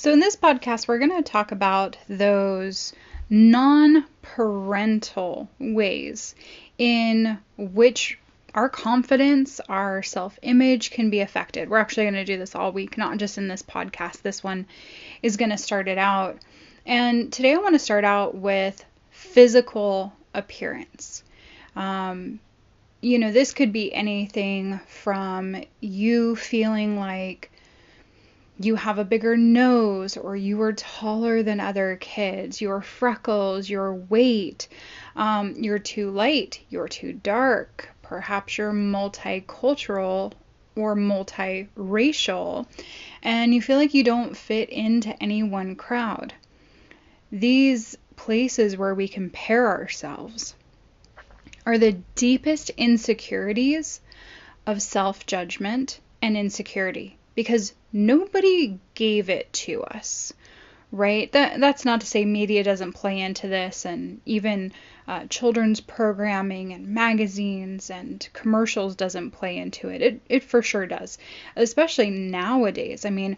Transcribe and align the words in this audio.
So, 0.00 0.14
in 0.14 0.18
this 0.18 0.34
podcast, 0.34 0.88
we're 0.88 0.98
going 0.98 1.22
to 1.22 1.30
talk 1.30 1.52
about 1.52 1.98
those 2.08 2.94
non 3.28 4.06
parental 4.22 5.50
ways 5.58 6.34
in 6.78 7.36
which 7.58 8.18
our 8.54 8.70
confidence, 8.70 9.60
our 9.68 10.02
self 10.02 10.38
image 10.40 10.90
can 10.90 11.10
be 11.10 11.20
affected. 11.20 11.68
We're 11.68 11.80
actually 11.80 12.04
going 12.04 12.14
to 12.14 12.24
do 12.24 12.38
this 12.38 12.54
all 12.54 12.72
week, 12.72 12.96
not 12.96 13.18
just 13.18 13.36
in 13.36 13.46
this 13.46 13.62
podcast. 13.62 14.22
This 14.22 14.42
one 14.42 14.64
is 15.22 15.36
going 15.36 15.50
to 15.50 15.58
start 15.58 15.86
it 15.86 15.98
out. 15.98 16.38
And 16.86 17.30
today 17.30 17.52
I 17.52 17.58
want 17.58 17.74
to 17.74 17.78
start 17.78 18.04
out 18.04 18.34
with 18.34 18.82
physical 19.10 20.14
appearance. 20.32 21.24
Um, 21.76 22.40
you 23.02 23.18
know, 23.18 23.32
this 23.32 23.52
could 23.52 23.70
be 23.70 23.92
anything 23.92 24.80
from 24.86 25.62
you 25.82 26.36
feeling 26.36 26.98
like 26.98 27.50
you 28.62 28.74
have 28.74 28.98
a 28.98 29.04
bigger 29.04 29.38
nose 29.38 30.18
or 30.18 30.36
you 30.36 30.60
are 30.60 30.74
taller 30.74 31.42
than 31.42 31.60
other 31.60 31.96
kids, 31.96 32.60
your 32.60 32.82
freckles, 32.82 33.70
your 33.70 33.94
weight, 33.94 34.68
um, 35.16 35.54
you're 35.56 35.78
too 35.78 36.10
light, 36.10 36.60
you're 36.68 36.86
too 36.86 37.14
dark, 37.14 37.88
perhaps 38.02 38.58
you're 38.58 38.72
multicultural 38.72 40.32
or 40.76 40.94
multiracial, 40.94 42.66
and 43.22 43.54
you 43.54 43.62
feel 43.62 43.78
like 43.78 43.94
you 43.94 44.04
don't 44.04 44.36
fit 44.36 44.68
into 44.68 45.10
any 45.22 45.42
one 45.42 45.74
crowd. 45.74 46.34
These 47.32 47.96
places 48.16 48.76
where 48.76 48.94
we 48.94 49.08
compare 49.08 49.68
ourselves 49.68 50.54
are 51.64 51.78
the 51.78 51.92
deepest 52.14 52.68
insecurities 52.76 54.02
of 54.66 54.82
self 54.82 55.24
judgment 55.24 55.98
and 56.20 56.36
insecurity 56.36 57.16
because 57.34 57.72
nobody 57.92 58.78
gave 58.94 59.30
it 59.30 59.52
to 59.52 59.82
us 59.82 60.32
right? 60.92 61.30
That 61.32 61.60
that's 61.60 61.84
not 61.84 62.00
to 62.00 62.06
say 62.06 62.24
media 62.24 62.64
doesn't 62.64 62.94
play 62.94 63.20
into 63.20 63.46
this 63.46 63.84
and 63.84 64.20
even 64.26 64.72
uh, 65.06 65.26
children's 65.26 65.80
programming 65.80 66.72
and 66.72 66.88
magazines 66.88 67.90
and 67.90 68.28
commercials 68.32 68.96
doesn't 68.96 69.30
play 69.30 69.56
into 69.56 69.88
it. 69.88 70.02
it 70.02 70.20
it 70.28 70.42
for 70.42 70.62
sure 70.62 70.86
does 70.86 71.18
especially 71.56 72.10
nowadays. 72.10 73.04
I 73.04 73.10
mean 73.10 73.36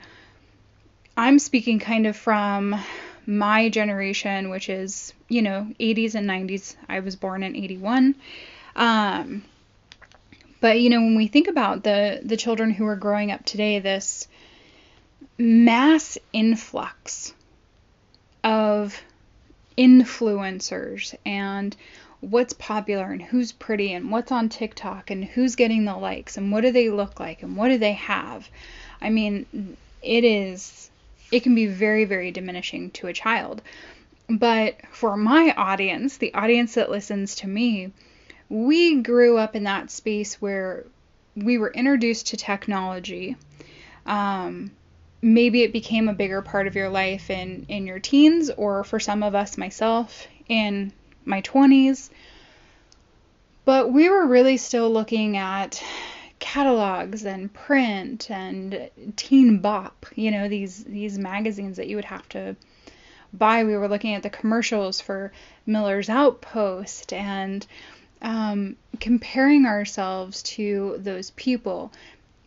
i'm 1.16 1.38
speaking 1.38 1.78
kind 1.78 2.06
of 2.06 2.16
from 2.16 2.74
my 3.26 3.68
generation 3.68 4.48
which 4.48 4.68
is 4.68 5.12
you 5.28 5.42
know 5.42 5.66
80s 5.78 6.14
and 6.14 6.28
90s 6.28 6.74
i 6.88 7.00
was 7.00 7.16
born 7.16 7.42
in 7.42 7.54
81 7.54 8.14
um, 8.74 9.44
but 10.62 10.80
you 10.80 10.90
know, 10.90 11.00
when 11.00 11.16
we 11.16 11.26
think 11.26 11.48
about 11.48 11.82
the 11.82 12.20
the 12.22 12.36
children 12.36 12.70
who 12.70 12.86
are 12.86 12.96
growing 12.96 13.32
up 13.32 13.44
today, 13.44 13.80
this 13.80 14.28
mass 15.36 16.16
influx 16.32 17.34
of 18.44 19.02
influencers 19.76 21.16
and 21.26 21.76
what's 22.20 22.52
popular 22.52 23.06
and 23.06 23.20
who's 23.20 23.50
pretty 23.50 23.92
and 23.92 24.12
what's 24.12 24.30
on 24.30 24.48
TikTok 24.48 25.10
and 25.10 25.24
who's 25.24 25.56
getting 25.56 25.84
the 25.84 25.96
likes 25.96 26.36
and 26.36 26.52
what 26.52 26.60
do 26.60 26.70
they 26.70 26.90
look 26.90 27.18
like 27.18 27.42
and 27.42 27.56
what 27.56 27.68
do 27.68 27.78
they 27.78 27.94
have. 27.94 28.48
I 29.00 29.10
mean, 29.10 29.76
it 30.00 30.22
is 30.22 30.90
it 31.32 31.42
can 31.42 31.56
be 31.56 31.66
very 31.66 32.04
very 32.04 32.30
diminishing 32.30 32.92
to 32.92 33.08
a 33.08 33.12
child. 33.12 33.62
But 34.28 34.76
for 34.92 35.16
my 35.16 35.52
audience, 35.56 36.18
the 36.18 36.32
audience 36.34 36.74
that 36.74 36.88
listens 36.88 37.34
to 37.36 37.48
me, 37.48 37.90
we 38.52 39.00
grew 39.00 39.38
up 39.38 39.56
in 39.56 39.64
that 39.64 39.90
space 39.90 40.34
where 40.34 40.84
we 41.34 41.56
were 41.56 41.70
introduced 41.70 42.26
to 42.26 42.36
technology. 42.36 43.34
Um, 44.04 44.72
maybe 45.22 45.62
it 45.62 45.72
became 45.72 46.06
a 46.06 46.12
bigger 46.12 46.42
part 46.42 46.66
of 46.66 46.74
your 46.74 46.90
life 46.90 47.30
in, 47.30 47.64
in 47.70 47.86
your 47.86 47.98
teens, 47.98 48.50
or 48.50 48.84
for 48.84 49.00
some 49.00 49.22
of 49.22 49.34
us, 49.34 49.56
myself, 49.56 50.26
in 50.48 50.92
my 51.24 51.40
20s. 51.40 52.10
But 53.64 53.90
we 53.90 54.10
were 54.10 54.26
really 54.26 54.58
still 54.58 54.90
looking 54.90 55.38
at 55.38 55.82
catalogs 56.38 57.24
and 57.24 57.50
print 57.54 58.28
and 58.28 58.90
teen 59.14 59.58
bop 59.60 60.06
you 60.16 60.28
know 60.32 60.48
these 60.48 60.82
these 60.82 61.16
magazines 61.16 61.76
that 61.76 61.86
you 61.86 61.94
would 61.94 62.04
have 62.04 62.28
to 62.28 62.56
buy 63.32 63.62
we 63.62 63.76
were 63.76 63.86
looking 63.86 64.14
at 64.14 64.24
the 64.24 64.28
commercials 64.28 65.00
for 65.00 65.30
miller's 65.66 66.08
outpost 66.08 67.12
and 67.12 67.64
um, 68.22 68.76
comparing 69.00 69.66
ourselves 69.66 70.42
to 70.42 70.96
those 70.98 71.30
people. 71.32 71.92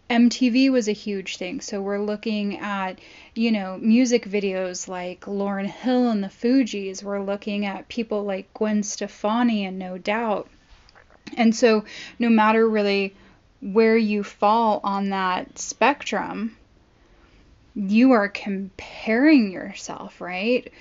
MTV 0.10 0.72
was 0.72 0.88
a 0.88 0.94
huge 0.94 1.38
thing. 1.38 1.62
So 1.62 1.82
we're 1.82 2.00
looking 2.00 2.60
at, 2.60 3.00
you 3.34 3.52
know, 3.52 3.78
music 3.82 4.26
videos 4.28 4.88
like 4.88 5.22
Lauryn 5.22 5.66
Hill 5.66 6.10
and 6.10 6.24
the 6.24 6.28
Fugees. 6.28 7.04
We're 7.04 7.22
looking 7.22 7.66
at 7.66 7.90
people 7.90 8.24
like 8.24 8.54
Gwen 8.54 8.84
Stefani 8.84 9.66
and 9.66 9.78
No 9.80 9.98
Doubt. 9.98 10.48
And 11.36 11.56
so 11.56 11.86
no 12.20 12.30
matter 12.30 12.68
really 12.68 13.16
where 13.62 13.98
you 13.98 14.24
fall 14.24 14.80
on 14.84 15.10
that 15.10 15.58
spectrum, 15.58 16.56
you 17.74 18.12
are 18.12 18.30
comparing 18.30 19.52
yourself, 19.52 20.22
right? 20.22 20.72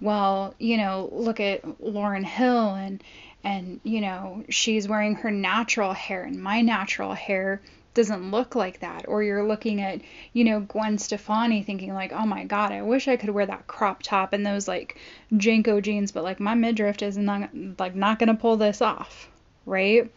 Well, 0.00 0.54
you 0.58 0.78
know, 0.78 1.10
look 1.12 1.38
at 1.38 1.62
Lauryn 1.80 2.24
Hill 2.24 2.74
and 2.74 3.04
and 3.44 3.80
you 3.82 4.00
know 4.00 4.44
she's 4.48 4.88
wearing 4.88 5.16
her 5.16 5.30
natural 5.30 5.92
hair 5.92 6.24
and 6.24 6.42
my 6.42 6.60
natural 6.60 7.14
hair 7.14 7.60
doesn't 7.92 8.30
look 8.30 8.54
like 8.54 8.80
that. 8.80 9.06
Or 9.08 9.22
you're 9.22 9.46
looking 9.46 9.80
at 9.80 10.00
you 10.32 10.44
know 10.44 10.60
Gwen 10.60 10.98
Stefani 10.98 11.62
thinking 11.62 11.92
like 11.92 12.12
oh 12.12 12.26
my 12.26 12.44
god 12.44 12.72
I 12.72 12.82
wish 12.82 13.08
I 13.08 13.16
could 13.16 13.30
wear 13.30 13.46
that 13.46 13.66
crop 13.66 14.02
top 14.02 14.32
and 14.32 14.46
those 14.46 14.68
like 14.68 14.98
JNCO 15.32 15.82
jeans 15.82 16.12
but 16.12 16.24
like 16.24 16.40
my 16.40 16.54
midriff 16.54 17.02
is 17.02 17.18
not 17.18 17.50
like 17.78 17.94
not 17.94 18.18
going 18.18 18.28
to 18.28 18.34
pull 18.34 18.56
this 18.56 18.80
off 18.80 19.28
right? 19.66 20.10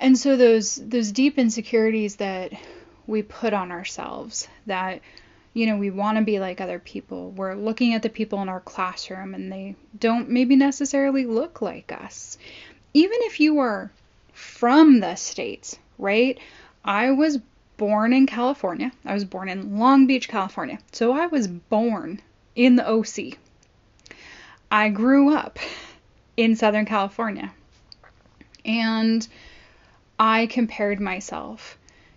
And 0.00 0.16
so 0.16 0.36
those 0.36 0.76
those 0.76 1.12
deep 1.12 1.38
insecurities 1.38 2.16
that 2.16 2.52
we 3.06 3.22
put 3.22 3.52
on 3.52 3.72
ourselves 3.72 4.46
that 4.66 5.00
you 5.58 5.66
know, 5.66 5.76
we 5.76 5.90
want 5.90 6.16
to 6.16 6.22
be 6.22 6.38
like 6.38 6.60
other 6.60 6.78
people. 6.78 7.32
We're 7.32 7.56
looking 7.56 7.92
at 7.92 8.02
the 8.02 8.08
people 8.08 8.40
in 8.42 8.48
our 8.48 8.60
classroom 8.60 9.34
and 9.34 9.50
they 9.50 9.74
don't 9.98 10.30
maybe 10.30 10.54
necessarily 10.54 11.26
look 11.26 11.60
like 11.60 11.90
us. 11.90 12.38
Even 12.94 13.18
if 13.22 13.40
you 13.40 13.58
are 13.58 13.90
from 14.32 15.00
the 15.00 15.16
States, 15.16 15.76
right? 15.98 16.38
I 16.84 17.10
was 17.10 17.40
born 17.76 18.12
in 18.12 18.26
California. 18.26 18.92
I 19.04 19.14
was 19.14 19.24
born 19.24 19.48
in 19.48 19.80
Long 19.80 20.06
Beach, 20.06 20.28
California. 20.28 20.78
So 20.92 21.10
I 21.10 21.26
was 21.26 21.48
born 21.48 22.22
in 22.54 22.76
the 22.76 22.88
OC. 22.88 23.36
I 24.70 24.90
grew 24.90 25.34
up 25.34 25.58
in 26.36 26.54
Southern 26.54 26.86
California. 26.86 27.52
And 28.64 29.26
I 30.20 30.46
compared 30.46 31.00
myself 31.00 31.76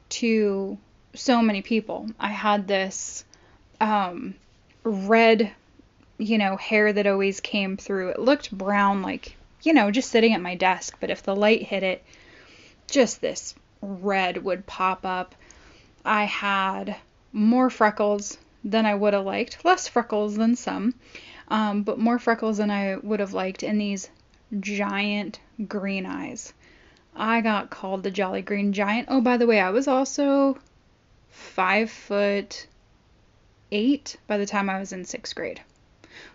to 0.09 0.77
so 1.15 1.41
many 1.41 1.63
people. 1.63 2.07
I 2.19 2.27
had 2.27 2.67
this 2.67 3.25
um, 3.81 4.35
red, 4.83 5.51
you 6.19 6.37
know, 6.37 6.55
hair 6.55 6.93
that 6.93 7.07
always 7.07 7.39
came 7.39 7.75
through. 7.75 8.09
It 8.09 8.19
looked 8.19 8.55
brown, 8.55 9.01
like, 9.01 9.35
you 9.63 9.73
know, 9.73 9.89
just 9.89 10.11
sitting 10.11 10.33
at 10.33 10.41
my 10.41 10.55
desk, 10.55 10.97
but 11.01 11.09
if 11.09 11.23
the 11.23 11.35
light 11.35 11.63
hit 11.63 11.81
it, 11.81 12.03
just 12.87 13.21
this 13.21 13.55
red 13.81 14.43
would 14.43 14.67
pop 14.67 15.03
up. 15.03 15.33
I 16.05 16.25
had 16.25 16.95
more 17.33 17.69
freckles 17.71 18.37
than 18.63 18.85
I 18.85 18.93
would 18.93 19.13
have 19.13 19.25
liked, 19.25 19.65
less 19.65 19.87
freckles 19.87 20.35
than 20.35 20.55
some, 20.55 20.93
um, 21.47 21.81
but 21.81 21.97
more 21.97 22.19
freckles 22.19 22.57
than 22.57 22.69
I 22.69 22.97
would 22.97 23.19
have 23.19 23.33
liked, 23.33 23.63
and 23.63 23.81
these 23.81 24.09
giant 24.59 25.39
green 25.67 26.05
eyes. 26.05 26.53
I 27.15 27.41
got 27.41 27.71
called 27.71 28.03
the 28.03 28.11
Jolly 28.11 28.43
Green 28.43 28.73
Giant. 28.73 29.07
Oh, 29.09 29.21
by 29.21 29.37
the 29.37 29.47
way, 29.47 29.59
I 29.59 29.71
was 29.71 29.87
also 29.87 30.59
five 31.29 31.89
foot 31.89 32.67
eight 33.71 34.17
by 34.27 34.37
the 34.37 34.45
time 34.45 34.69
I 34.69 34.79
was 34.79 34.91
in 34.91 35.05
sixth 35.05 35.35
grade. 35.35 35.61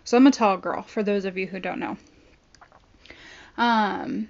So 0.03 0.17
I'm 0.17 0.27
a 0.27 0.31
tall 0.31 0.57
girl, 0.57 0.81
for 0.81 1.03
those 1.03 1.25
of 1.25 1.37
you 1.37 1.47
who 1.47 1.59
don't 1.59 1.79
know. 1.79 1.97
Um, 3.57 4.29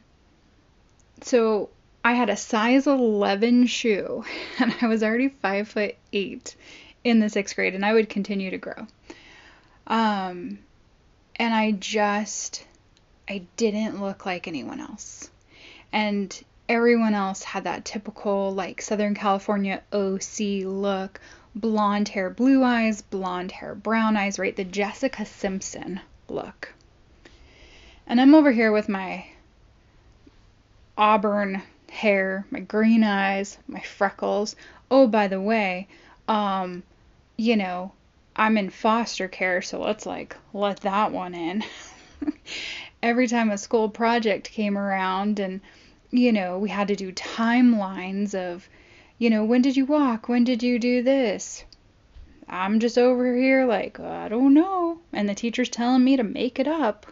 so 1.22 1.70
I 2.04 2.14
had 2.14 2.30
a 2.30 2.38
size 2.38 2.88
11 2.88 3.68
shoe, 3.68 4.24
and 4.60 4.74
I 4.82 4.88
was 4.88 5.04
already 5.04 5.30
five 5.30 5.68
foot 5.68 5.96
eight 6.14 6.56
in 7.04 7.20
the 7.20 7.30
sixth 7.30 7.56
grade, 7.56 7.76
and 7.76 7.86
I 7.86 7.94
would 7.94 8.10
continue 8.10 8.52
to 8.52 8.58
grow. 8.58 8.88
Um, 9.88 10.60
and 11.36 11.54
I 11.54 11.72
just, 11.72 12.66
I 13.30 13.44
didn't 13.56 14.02
look 14.02 14.26
like 14.26 14.48
anyone 14.48 14.80
else. 14.80 15.30
And 15.94 16.44
everyone 16.68 17.14
else 17.14 17.44
had 17.44 17.64
that 17.64 17.86
typical, 17.86 18.54
like, 18.54 18.82
Southern 18.82 19.16
California 19.16 19.82
OC 19.94 20.66
look 20.66 21.22
blonde 21.60 22.10
hair, 22.10 22.30
blue 22.30 22.64
eyes, 22.64 23.02
blonde 23.02 23.52
hair, 23.52 23.76
brown 23.76 24.16
eyes, 24.16 24.40
right? 24.40 24.56
The 24.56 24.64
Jessica 24.64 25.26
Simpson 25.26 26.00
look. 26.30 26.74
And 28.06 28.22
I'm 28.22 28.36
over 28.36 28.52
here 28.52 28.72
with 28.72 28.88
my 28.88 29.26
auburn 30.98 31.62
hair, 31.90 32.46
my 32.52 32.60
green 32.60 33.04
eyes, 33.04 33.58
my 33.68 33.82
freckles. 33.82 34.56
Oh, 34.90 35.08
by 35.08 35.28
the 35.28 35.42
way, 35.42 35.88
um, 36.28 36.84
you 37.38 37.56
know, 37.56 37.92
I'm 38.36 38.58
in 38.58 38.70
foster 38.70 39.28
care, 39.28 39.62
so 39.62 39.82
let's 39.82 40.06
like 40.06 40.36
let 40.54 40.82
that 40.82 41.12
one 41.12 41.34
in. 41.34 41.64
Every 43.04 43.28
time 43.28 43.52
a 43.52 43.58
school 43.58 43.90
project 43.90 44.52
came 44.52 44.78
around 44.78 45.40
and 45.40 45.62
you 46.12 46.32
know, 46.32 46.58
we 46.58 46.70
had 46.70 46.88
to 46.88 46.96
do 46.96 47.12
timelines 47.12 48.34
of, 48.34 48.68
you 49.18 49.30
know, 49.30 49.44
when 49.44 49.62
did 49.62 49.76
you 49.76 49.86
walk? 49.86 50.30
When 50.30 50.44
did 50.44 50.62
you 50.62 50.80
do 50.80 51.02
this? 51.02 51.64
I'm 52.48 52.80
just 52.80 52.98
over 52.98 53.36
here 53.36 53.66
like, 53.66 54.00
I 54.00 54.30
don't 54.30 54.54
know. 54.54 55.00
And 55.12 55.28
the 55.28 55.36
teacher's 55.36 55.70
telling 55.70 56.04
me 56.04 56.18
to 56.18 56.24
make 56.24 56.60
it 56.60 56.68
up. 56.68 57.06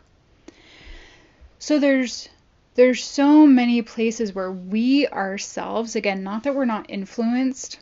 So 1.59 1.79
there's 1.79 2.29
there's 2.75 3.03
so 3.03 3.47
many 3.47 3.81
places 3.81 4.35
where 4.35 4.51
we 4.51 5.07
ourselves, 5.07 5.95
again, 5.95 6.23
not 6.23 6.43
that 6.43 6.55
we're 6.55 6.65
not 6.65 6.89
influenced, 6.89 7.79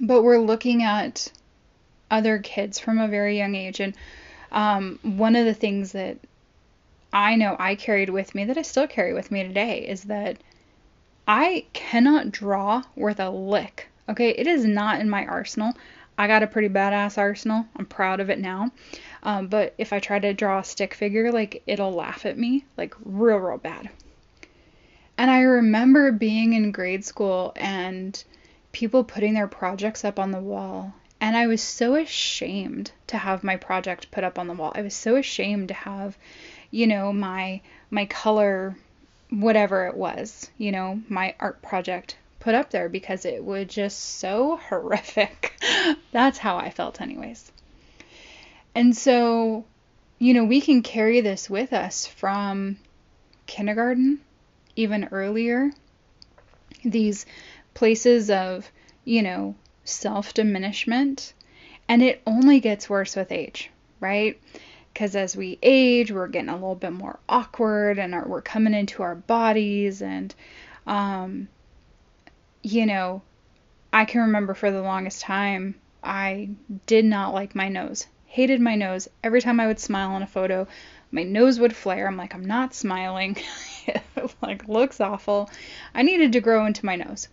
but 0.00 0.22
we're 0.22 0.38
looking 0.38 0.82
at 0.84 1.30
other 2.10 2.38
kids 2.38 2.78
from 2.78 2.98
a 2.98 3.08
very 3.08 3.36
young 3.36 3.56
age. 3.56 3.80
And 3.80 3.94
um, 4.52 5.00
one 5.02 5.34
of 5.34 5.44
the 5.44 5.54
things 5.54 5.92
that 5.92 6.18
I 7.12 7.34
know 7.34 7.56
I 7.58 7.74
carried 7.74 8.08
with 8.08 8.34
me 8.34 8.44
that 8.44 8.56
I 8.56 8.62
still 8.62 8.86
carry 8.86 9.12
with 9.12 9.30
me 9.30 9.42
today 9.42 9.86
is 9.86 10.04
that 10.04 10.38
I 11.26 11.66
cannot 11.72 12.32
draw 12.32 12.82
worth 12.96 13.20
a 13.20 13.30
lick. 13.30 13.88
Okay, 14.08 14.30
it 14.30 14.46
is 14.46 14.64
not 14.64 15.00
in 15.00 15.08
my 15.08 15.24
arsenal. 15.24 15.72
I 16.18 16.26
got 16.26 16.42
a 16.42 16.46
pretty 16.46 16.68
badass 16.68 17.16
arsenal. 17.16 17.66
I'm 17.76 17.86
proud 17.86 18.20
of 18.20 18.28
it 18.28 18.38
now. 18.38 18.70
Um, 19.22 19.46
but 19.46 19.74
if 19.78 19.92
I 19.92 20.00
try 20.00 20.18
to 20.18 20.34
draw 20.34 20.58
a 20.58 20.64
stick 20.64 20.94
figure, 20.94 21.32
like 21.32 21.62
it'll 21.66 21.92
laugh 21.92 22.26
at 22.26 22.36
me, 22.36 22.64
like 22.76 22.94
real, 23.04 23.38
real 23.38 23.58
bad. 23.58 23.88
And 25.16 25.30
I 25.30 25.40
remember 25.40 26.10
being 26.10 26.52
in 26.52 26.72
grade 26.72 27.04
school 27.04 27.52
and 27.56 28.22
people 28.72 29.04
putting 29.04 29.34
their 29.34 29.46
projects 29.46 30.04
up 30.04 30.18
on 30.18 30.32
the 30.32 30.40
wall. 30.40 30.94
And 31.20 31.36
I 31.36 31.46
was 31.46 31.62
so 31.62 31.94
ashamed 31.94 32.90
to 33.06 33.16
have 33.16 33.44
my 33.44 33.56
project 33.56 34.10
put 34.10 34.24
up 34.24 34.38
on 34.38 34.48
the 34.48 34.54
wall. 34.54 34.72
I 34.74 34.82
was 34.82 34.94
so 34.94 35.14
ashamed 35.16 35.68
to 35.68 35.74
have, 35.74 36.18
you 36.70 36.88
know, 36.88 37.12
my 37.12 37.60
my 37.90 38.06
color 38.06 38.76
whatever 39.32 39.86
it 39.86 39.96
was, 39.96 40.50
you 40.58 40.70
know, 40.70 41.00
my 41.08 41.34
art 41.40 41.62
project 41.62 42.16
put 42.38 42.54
up 42.54 42.70
there 42.70 42.88
because 42.88 43.24
it 43.24 43.42
was 43.42 43.66
just 43.66 43.98
so 43.98 44.56
horrific. 44.68 45.60
That's 46.12 46.38
how 46.38 46.58
I 46.58 46.70
felt 46.70 47.00
anyways. 47.00 47.50
And 48.74 48.96
so, 48.96 49.64
you 50.18 50.34
know, 50.34 50.44
we 50.44 50.60
can 50.60 50.82
carry 50.82 51.20
this 51.20 51.48
with 51.48 51.72
us 51.72 52.06
from 52.06 52.76
kindergarten, 53.46 54.20
even 54.76 55.08
earlier. 55.10 55.70
These 56.84 57.26
places 57.74 58.30
of, 58.30 58.70
you 59.04 59.22
know, 59.22 59.54
self 59.84 60.34
diminishment. 60.34 61.32
And 61.88 62.02
it 62.02 62.22
only 62.26 62.60
gets 62.60 62.88
worse 62.88 63.16
with 63.16 63.32
age, 63.32 63.70
right? 64.00 64.40
Because 64.92 65.16
as 65.16 65.36
we 65.36 65.58
age, 65.62 66.12
we're 66.12 66.28
getting 66.28 66.50
a 66.50 66.54
little 66.54 66.74
bit 66.74 66.92
more 66.92 67.18
awkward 67.28 67.98
and 67.98 68.14
our, 68.14 68.26
we're 68.26 68.42
coming 68.42 68.74
into 68.74 69.02
our 69.02 69.14
bodies. 69.14 70.02
And, 70.02 70.34
um, 70.86 71.48
you 72.62 72.86
know, 72.86 73.22
I 73.92 74.04
can 74.04 74.22
remember 74.22 74.54
for 74.54 74.70
the 74.70 74.82
longest 74.82 75.22
time, 75.22 75.76
I 76.02 76.50
did 76.86 77.04
not 77.04 77.32
like 77.32 77.54
my 77.54 77.68
nose 77.68 78.06
hated 78.32 78.62
my 78.62 78.74
nose. 78.74 79.08
Every 79.22 79.42
time 79.42 79.60
I 79.60 79.66
would 79.66 79.78
smile 79.78 80.16
in 80.16 80.22
a 80.22 80.26
photo, 80.26 80.66
my 81.10 81.22
nose 81.22 81.60
would 81.60 81.76
flare. 81.76 82.06
I'm 82.06 82.16
like, 82.16 82.34
I'm 82.34 82.46
not 82.46 82.72
smiling. 82.72 83.36
it 83.86 84.02
like 84.42 84.66
looks 84.66 85.02
awful. 85.02 85.50
I 85.94 86.00
needed 86.00 86.32
to 86.32 86.40
grow 86.40 86.64
into 86.64 86.86
my 86.86 86.96
nose. 86.96 87.28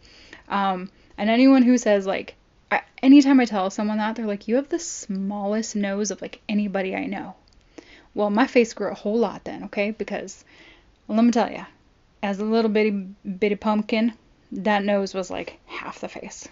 Um, 0.49 0.89
and 1.17 1.29
anyone 1.29 1.63
who 1.63 1.77
says 1.77 2.05
like, 2.05 2.35
I, 2.69 2.81
anytime 3.01 3.39
I 3.39 3.45
tell 3.45 3.69
someone 3.69 3.99
that, 3.99 4.17
they're 4.17 4.25
like, 4.27 4.49
you 4.49 4.57
have 4.57 4.67
the 4.67 4.77
smallest 4.77 5.73
nose 5.73 6.11
of 6.11 6.21
like 6.21 6.41
anybody 6.49 6.93
I 6.93 7.05
know. 7.05 7.35
Well, 8.13 8.29
my 8.29 8.47
face 8.47 8.73
grew 8.73 8.89
a 8.91 8.95
whole 8.95 9.17
lot 9.17 9.43
then, 9.43 9.65
okay? 9.65 9.91
Because 9.91 10.43
well, 11.07 11.15
let 11.17 11.25
me 11.25 11.31
tell 11.31 11.51
you, 11.51 11.65
as 12.21 12.39
a 12.39 12.45
little 12.45 12.71
bitty 12.71 12.91
bitty 12.91 13.55
pumpkin, 13.55 14.13
that 14.51 14.83
nose 14.83 15.13
was 15.13 15.29
like 15.29 15.59
half 15.65 15.99
the 15.99 16.07
face. 16.07 16.47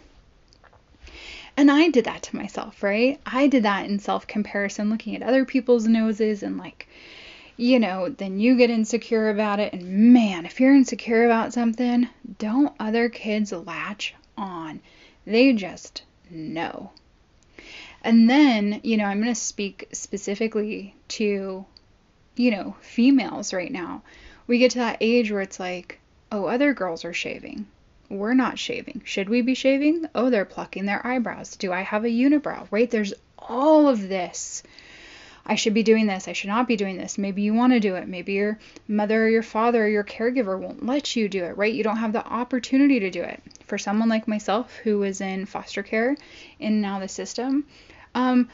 And 1.55 1.71
I 1.71 1.89
did 1.89 2.05
that 2.05 2.21
to 2.23 2.35
myself, 2.35 2.83
right? 2.83 3.19
I 3.25 3.47
did 3.47 3.63
that 3.63 3.89
in 3.89 3.97
self 3.97 4.27
comparison, 4.27 4.91
looking 4.91 5.15
at 5.15 5.23
other 5.23 5.43
people's 5.43 5.87
noses 5.87 6.43
and 6.43 6.57
like, 6.57 6.87
you 7.57 7.79
know, 7.79 8.09
then 8.09 8.39
you 8.39 8.55
get 8.55 8.69
insecure 8.69 9.29
about 9.29 9.59
it. 9.59 9.73
And 9.73 10.13
man, 10.13 10.45
if 10.45 10.59
you're 10.59 10.75
insecure 10.75 11.25
about 11.25 11.53
something, 11.53 12.07
don't 12.37 12.75
other 12.79 13.09
kids 13.09 13.51
latch 13.51 14.13
on. 14.37 14.79
They 15.25 15.53
just 15.53 16.03
know. 16.29 16.91
And 18.07 18.29
then, 18.29 18.79
you 18.85 18.95
know, 18.95 19.03
I'm 19.03 19.21
going 19.21 19.33
to 19.33 19.35
speak 19.35 19.89
specifically 19.91 20.95
to, 21.09 21.65
you 22.37 22.51
know, 22.51 22.77
females 22.79 23.51
right 23.51 23.69
now. 23.69 24.01
We 24.47 24.59
get 24.59 24.71
to 24.71 24.77
that 24.77 24.99
age 25.01 25.29
where 25.29 25.41
it's 25.41 25.59
like, 25.59 25.99
oh, 26.31 26.45
other 26.45 26.73
girls 26.73 27.03
are 27.03 27.11
shaving. 27.11 27.67
We're 28.09 28.33
not 28.33 28.57
shaving. 28.57 29.01
Should 29.03 29.27
we 29.27 29.41
be 29.41 29.55
shaving? 29.55 30.05
Oh, 30.15 30.29
they're 30.29 30.45
plucking 30.45 30.85
their 30.85 31.05
eyebrows. 31.05 31.57
Do 31.57 31.73
I 31.73 31.81
have 31.81 32.05
a 32.05 32.07
unibrow? 32.07 32.69
Right? 32.71 32.89
There's 32.89 33.13
all 33.37 33.89
of 33.89 34.07
this. 34.07 34.63
I 35.45 35.55
should 35.55 35.73
be 35.73 35.83
doing 35.83 36.07
this. 36.07 36.29
I 36.29 36.33
should 36.33 36.49
not 36.49 36.65
be 36.65 36.77
doing 36.77 36.95
this. 36.95 37.17
Maybe 37.17 37.41
you 37.41 37.53
want 37.53 37.73
to 37.73 37.81
do 37.81 37.95
it. 37.95 38.07
Maybe 38.07 38.31
your 38.33 38.57
mother 38.87 39.25
or 39.25 39.29
your 39.29 39.43
father 39.43 39.83
or 39.83 39.89
your 39.89 40.05
caregiver 40.05 40.57
won't 40.57 40.85
let 40.85 41.17
you 41.17 41.27
do 41.27 41.43
it, 41.43 41.57
right? 41.57 41.73
You 41.73 41.83
don't 41.83 41.97
have 41.97 42.13
the 42.13 42.25
opportunity 42.25 43.01
to 43.01 43.11
do 43.11 43.21
it. 43.21 43.43
For 43.65 43.77
someone 43.77 44.07
like 44.07 44.29
myself 44.29 44.73
who 44.77 44.99
was 44.99 45.19
in 45.19 45.45
foster 45.45 45.83
care 45.83 46.15
in 46.57 46.79
now 46.79 46.99
the 46.99 47.09
system, 47.09 47.65
um, 48.17 48.49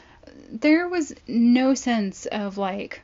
there 0.50 0.86
was 0.88 1.14
no 1.26 1.72
sense 1.74 2.26
of 2.26 2.58
like 2.58 3.00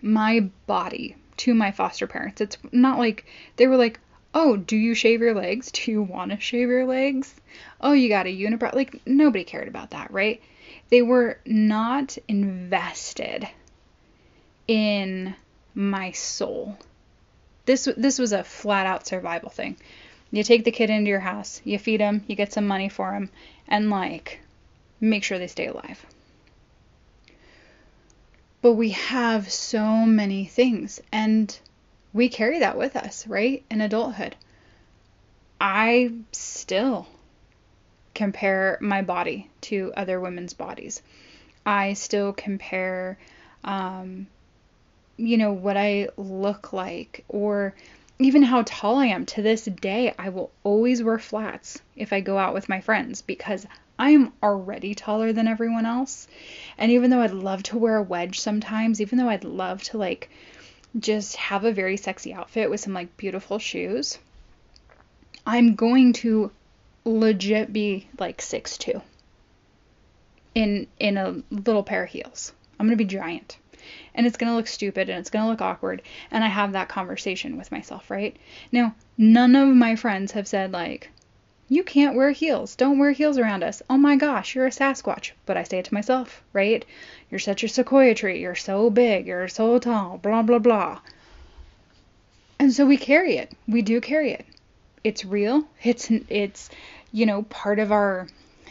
my 0.00 0.40
body 0.66 1.14
to 1.36 1.52
my 1.52 1.70
foster 1.70 2.06
parents. 2.06 2.40
It's 2.40 2.56
not 2.72 2.98
like 2.98 3.26
they 3.56 3.66
were 3.66 3.76
like, 3.76 4.00
oh, 4.32 4.56
do 4.56 4.78
you 4.78 4.94
shave 4.94 5.20
your 5.20 5.34
legs? 5.34 5.70
Do 5.70 5.90
you 5.90 6.02
want 6.02 6.30
to 6.30 6.40
shave 6.40 6.68
your 6.68 6.86
legs? 6.86 7.34
Oh, 7.82 7.92
you 7.92 8.08
got 8.08 8.26
a 8.26 8.34
unibrow. 8.34 8.74
Like, 8.74 9.06
nobody 9.06 9.44
cared 9.44 9.68
about 9.68 9.90
that, 9.90 10.10
right? 10.10 10.40
They 10.88 11.02
were 11.02 11.38
not 11.44 12.16
invested 12.28 13.46
in 14.66 15.34
my 15.74 16.12
soul. 16.12 16.78
This 17.66 17.86
this 17.96 18.18
was 18.18 18.32
a 18.32 18.42
flat 18.42 18.86
out 18.86 19.06
survival 19.06 19.50
thing. 19.50 19.76
You 20.30 20.44
take 20.44 20.64
the 20.64 20.72
kid 20.72 20.88
into 20.88 21.10
your 21.10 21.20
house, 21.20 21.60
you 21.62 21.78
feed 21.78 22.00
him, 22.00 22.24
you 22.26 22.36
get 22.36 22.54
some 22.54 22.66
money 22.66 22.88
for 22.88 23.12
him, 23.12 23.28
and 23.68 23.90
like 23.90 24.40
make 25.02 25.24
sure 25.24 25.38
they 25.38 25.48
stay 25.48 25.66
alive. 25.66 26.06
But 28.62 28.74
we 28.74 28.90
have 28.90 29.50
so 29.50 30.06
many 30.06 30.46
things 30.46 31.00
and 31.10 31.58
we 32.12 32.28
carry 32.28 32.60
that 32.60 32.78
with 32.78 32.94
us, 32.94 33.26
right? 33.26 33.64
In 33.70 33.80
adulthood. 33.80 34.36
I 35.60 36.12
still 36.30 37.08
compare 38.14 38.78
my 38.80 39.02
body 39.02 39.50
to 39.62 39.92
other 39.96 40.20
women's 40.20 40.52
bodies. 40.52 41.02
I 41.66 41.94
still 41.94 42.32
compare, 42.32 43.18
um, 43.64 44.28
you 45.16 45.36
know, 45.38 45.52
what 45.52 45.76
I 45.76 46.08
look 46.16 46.72
like 46.72 47.24
or 47.28 47.74
even 48.18 48.42
how 48.42 48.62
tall 48.66 48.98
I 48.98 49.06
am. 49.06 49.26
To 49.26 49.42
this 49.42 49.64
day, 49.64 50.14
I 50.18 50.28
will 50.28 50.52
always 50.62 51.02
wear 51.02 51.18
flats 51.18 51.80
if 51.96 52.12
I 52.12 52.20
go 52.20 52.38
out 52.38 52.54
with 52.54 52.68
my 52.68 52.80
friends 52.80 53.22
because 53.22 53.66
I 54.02 54.10
am 54.10 54.32
already 54.42 54.96
taller 54.96 55.32
than 55.32 55.46
everyone 55.46 55.86
else. 55.86 56.26
And 56.76 56.90
even 56.90 57.08
though 57.08 57.20
I'd 57.20 57.30
love 57.30 57.62
to 57.62 57.78
wear 57.78 57.98
a 57.98 58.02
wedge 58.02 58.40
sometimes, 58.40 59.00
even 59.00 59.16
though 59.16 59.28
I'd 59.28 59.44
love 59.44 59.80
to 59.84 59.96
like 59.96 60.28
just 60.98 61.36
have 61.36 61.64
a 61.64 61.70
very 61.70 61.96
sexy 61.96 62.34
outfit 62.34 62.68
with 62.68 62.80
some 62.80 62.94
like 62.94 63.16
beautiful 63.16 63.60
shoes, 63.60 64.18
I'm 65.46 65.76
going 65.76 66.14
to 66.14 66.50
legit 67.04 67.72
be 67.72 68.08
like 68.18 68.42
six 68.42 68.76
two 68.76 69.02
in 70.52 70.88
in 70.98 71.16
a 71.16 71.40
little 71.52 71.84
pair 71.84 72.02
of 72.02 72.10
heels. 72.10 72.52
I'm 72.80 72.86
gonna 72.86 72.96
be 72.96 73.04
giant. 73.04 73.56
And 74.16 74.26
it's 74.26 74.36
gonna 74.36 74.56
look 74.56 74.66
stupid 74.66 75.10
and 75.10 75.20
it's 75.20 75.30
gonna 75.30 75.48
look 75.48 75.62
awkward. 75.62 76.02
And 76.32 76.42
I 76.42 76.48
have 76.48 76.72
that 76.72 76.88
conversation 76.88 77.56
with 77.56 77.70
myself, 77.70 78.10
right? 78.10 78.36
Now, 78.72 78.96
none 79.16 79.54
of 79.54 79.68
my 79.68 79.94
friends 79.94 80.32
have 80.32 80.48
said 80.48 80.72
like, 80.72 81.12
you 81.68 81.82
can't 81.82 82.16
wear 82.16 82.30
heels. 82.30 82.76
Don't 82.76 82.98
wear 82.98 83.12
heels 83.12 83.38
around 83.38 83.62
us. 83.62 83.82
Oh 83.88 83.96
my 83.96 84.16
gosh, 84.16 84.54
you're 84.54 84.66
a 84.66 84.70
Sasquatch. 84.70 85.32
But 85.46 85.56
I 85.56 85.62
say 85.62 85.78
it 85.78 85.86
to 85.86 85.94
myself, 85.94 86.42
right? 86.52 86.84
You're 87.30 87.38
such 87.38 87.64
a 87.64 87.68
sequoia 87.68 88.14
tree. 88.14 88.40
You're 88.40 88.54
so 88.54 88.90
big. 88.90 89.26
You're 89.26 89.48
so 89.48 89.78
tall. 89.78 90.18
Blah, 90.18 90.42
blah, 90.42 90.58
blah. 90.58 91.00
And 92.58 92.72
so 92.72 92.86
we 92.86 92.96
carry 92.96 93.36
it. 93.36 93.52
We 93.66 93.82
do 93.82 94.00
carry 94.00 94.32
it. 94.32 94.46
It's 95.02 95.24
real. 95.24 95.66
It's, 95.82 96.10
it's, 96.28 96.70
you 97.10 97.26
know, 97.26 97.42
part 97.44 97.78
of 97.78 97.90
our 97.90 98.28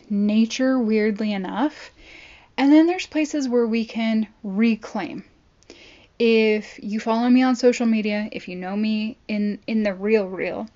nature, 0.10 0.80
weirdly 0.80 1.34
enough. 1.34 1.92
And 2.58 2.72
then 2.72 2.86
there's 2.86 3.08
places 3.08 3.50
where 3.50 3.66
we 3.66 3.86
can 3.86 4.28
reclaim. 4.44 5.24
If 6.20 6.80
you 6.84 7.00
follow 7.00 7.28
me 7.30 7.42
on 7.42 7.56
social 7.56 7.88
media, 7.88 8.30
if 8.32 8.48
you 8.48 8.56
know 8.56 8.78
me 8.78 9.18
in, 9.28 9.58
in 9.66 9.82
the 9.84 9.94
real, 9.94 10.28
real, 10.28 10.68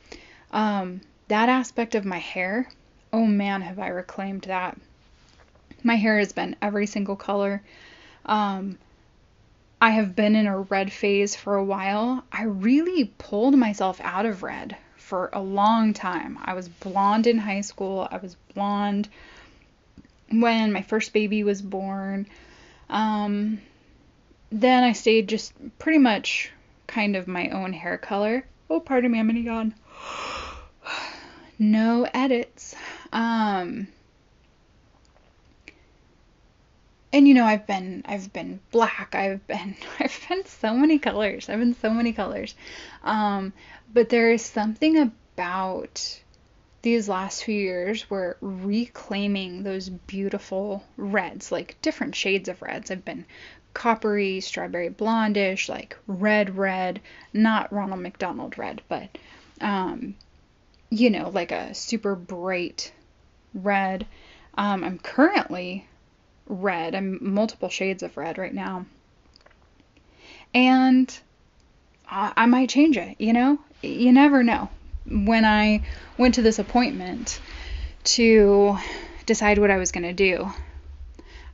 um, 0.52 1.02
that 1.28 1.50
aspect 1.50 1.96
of 1.96 2.06
my 2.06 2.18
hair, 2.18 2.70
oh 3.12 3.26
man, 3.26 3.62
have 3.62 3.80
I 3.80 3.88
reclaimed 3.88 4.44
that. 4.44 4.78
My 5.84 5.96
hair 5.96 6.18
has 6.20 6.34
been 6.34 6.56
every 6.62 6.88
single 6.88 7.16
color. 7.16 7.62
Um, 8.26 8.78
I 9.82 9.92
have 9.92 10.16
been 10.16 10.36
in 10.36 10.48
a 10.48 10.62
red 10.62 10.92
phase 10.92 11.36
for 11.36 11.56
a 11.56 11.64
while. 11.64 12.24
I 12.32 12.44
really 12.44 13.14
pulled 13.18 13.58
myself 13.58 14.00
out 14.02 14.26
of 14.26 14.44
red 14.44 14.78
for 14.98 15.30
a 15.34 15.42
long 15.42 15.94
time. 15.94 16.40
I 16.44 16.54
was 16.54 16.68
blonde 16.68 17.28
in 17.28 17.38
high 17.38 17.62
school. 17.62 18.08
I 18.10 18.18
was 18.18 18.36
blonde 18.54 19.10
when 20.32 20.72
my 20.72 20.82
first 20.82 21.14
baby 21.14 21.44
was 21.44 21.62
born. 21.62 22.28
Um, 22.90 23.60
then 24.52 24.84
I 24.84 24.94
stayed 24.94 25.28
just 25.28 25.54
pretty 25.78 26.00
much 26.00 26.52
kind 26.88 27.16
of 27.16 27.28
my 27.28 27.50
own 27.50 27.74
hair 27.74 27.98
color. 27.98 28.46
Oh, 28.70 28.80
pardon 28.80 29.12
me, 29.12 29.20
I'm 29.20 29.28
gonna 29.28 29.40
yawn. 29.40 29.76
No 31.58 32.08
edits. 32.14 32.76
Um, 33.12 33.88
and 37.14 37.28
you 37.28 37.34
know, 37.34 37.46
I've 37.46 37.66
been 37.66 38.04
I've 38.06 38.32
been 38.34 38.60
black. 38.72 39.16
I've 39.16 39.46
been 39.48 39.76
I've 40.00 40.20
been 40.28 40.46
so 40.46 40.74
many 40.74 41.00
colors. 41.00 41.50
I've 41.50 41.60
been 41.60 41.76
so 41.76 41.90
many 41.90 42.14
colors. 42.14 42.56
Um, 43.04 43.54
but 43.94 44.10
there 44.10 44.32
is 44.32 44.44
something 44.44 44.98
about 44.98 46.22
these 46.82 47.10
last 47.10 47.44
few 47.44 47.60
years 47.60 48.04
where 48.12 48.38
reclaiming 48.42 49.64
those 49.64 49.90
beautiful 49.90 50.84
reds, 50.98 51.52
like 51.52 51.82
different 51.82 52.16
shades 52.16 52.48
of 52.48 52.62
reds. 52.62 52.92
I've 52.92 53.06
been 53.06 53.26
coppery, 53.74 54.40
strawberry 54.40 54.90
blondish, 54.90 55.70
like 55.70 55.98
red 56.08 56.58
red, 56.58 57.02
not 57.34 57.72
Ronald 57.72 58.02
McDonald 58.02 58.58
red, 58.58 58.82
but 58.88 59.18
um, 59.62 60.16
you 60.90 61.10
know, 61.10 61.30
like 61.30 61.52
a 61.52 61.74
super 61.74 62.16
bright 62.16 62.92
red. 63.54 64.06
Um, 64.58 64.84
I'm 64.84 65.00
currently 65.00 65.88
red. 66.48 66.96
I'm 66.96 67.20
multiple 67.22 67.70
shades 67.70 68.04
of 68.04 68.18
red 68.18 68.38
right 68.38 68.54
now. 68.54 68.86
And 70.54 71.18
I, 72.10 72.34
I 72.38 72.46
might 72.46 72.70
change 72.70 72.98
it, 72.98 73.20
you 73.20 73.34
know? 73.34 73.60
You 73.82 74.12
never 74.12 74.44
know. 74.44 74.70
When 75.06 75.46
I 75.46 75.84
went 76.18 76.36
to 76.36 76.42
this 76.42 76.60
appointment 76.60 77.40
to 78.06 78.78
decide 79.26 79.60
what 79.60 79.72
I 79.72 79.78
was 79.78 79.92
going 79.92 80.04
to 80.04 80.14
do, 80.14 80.50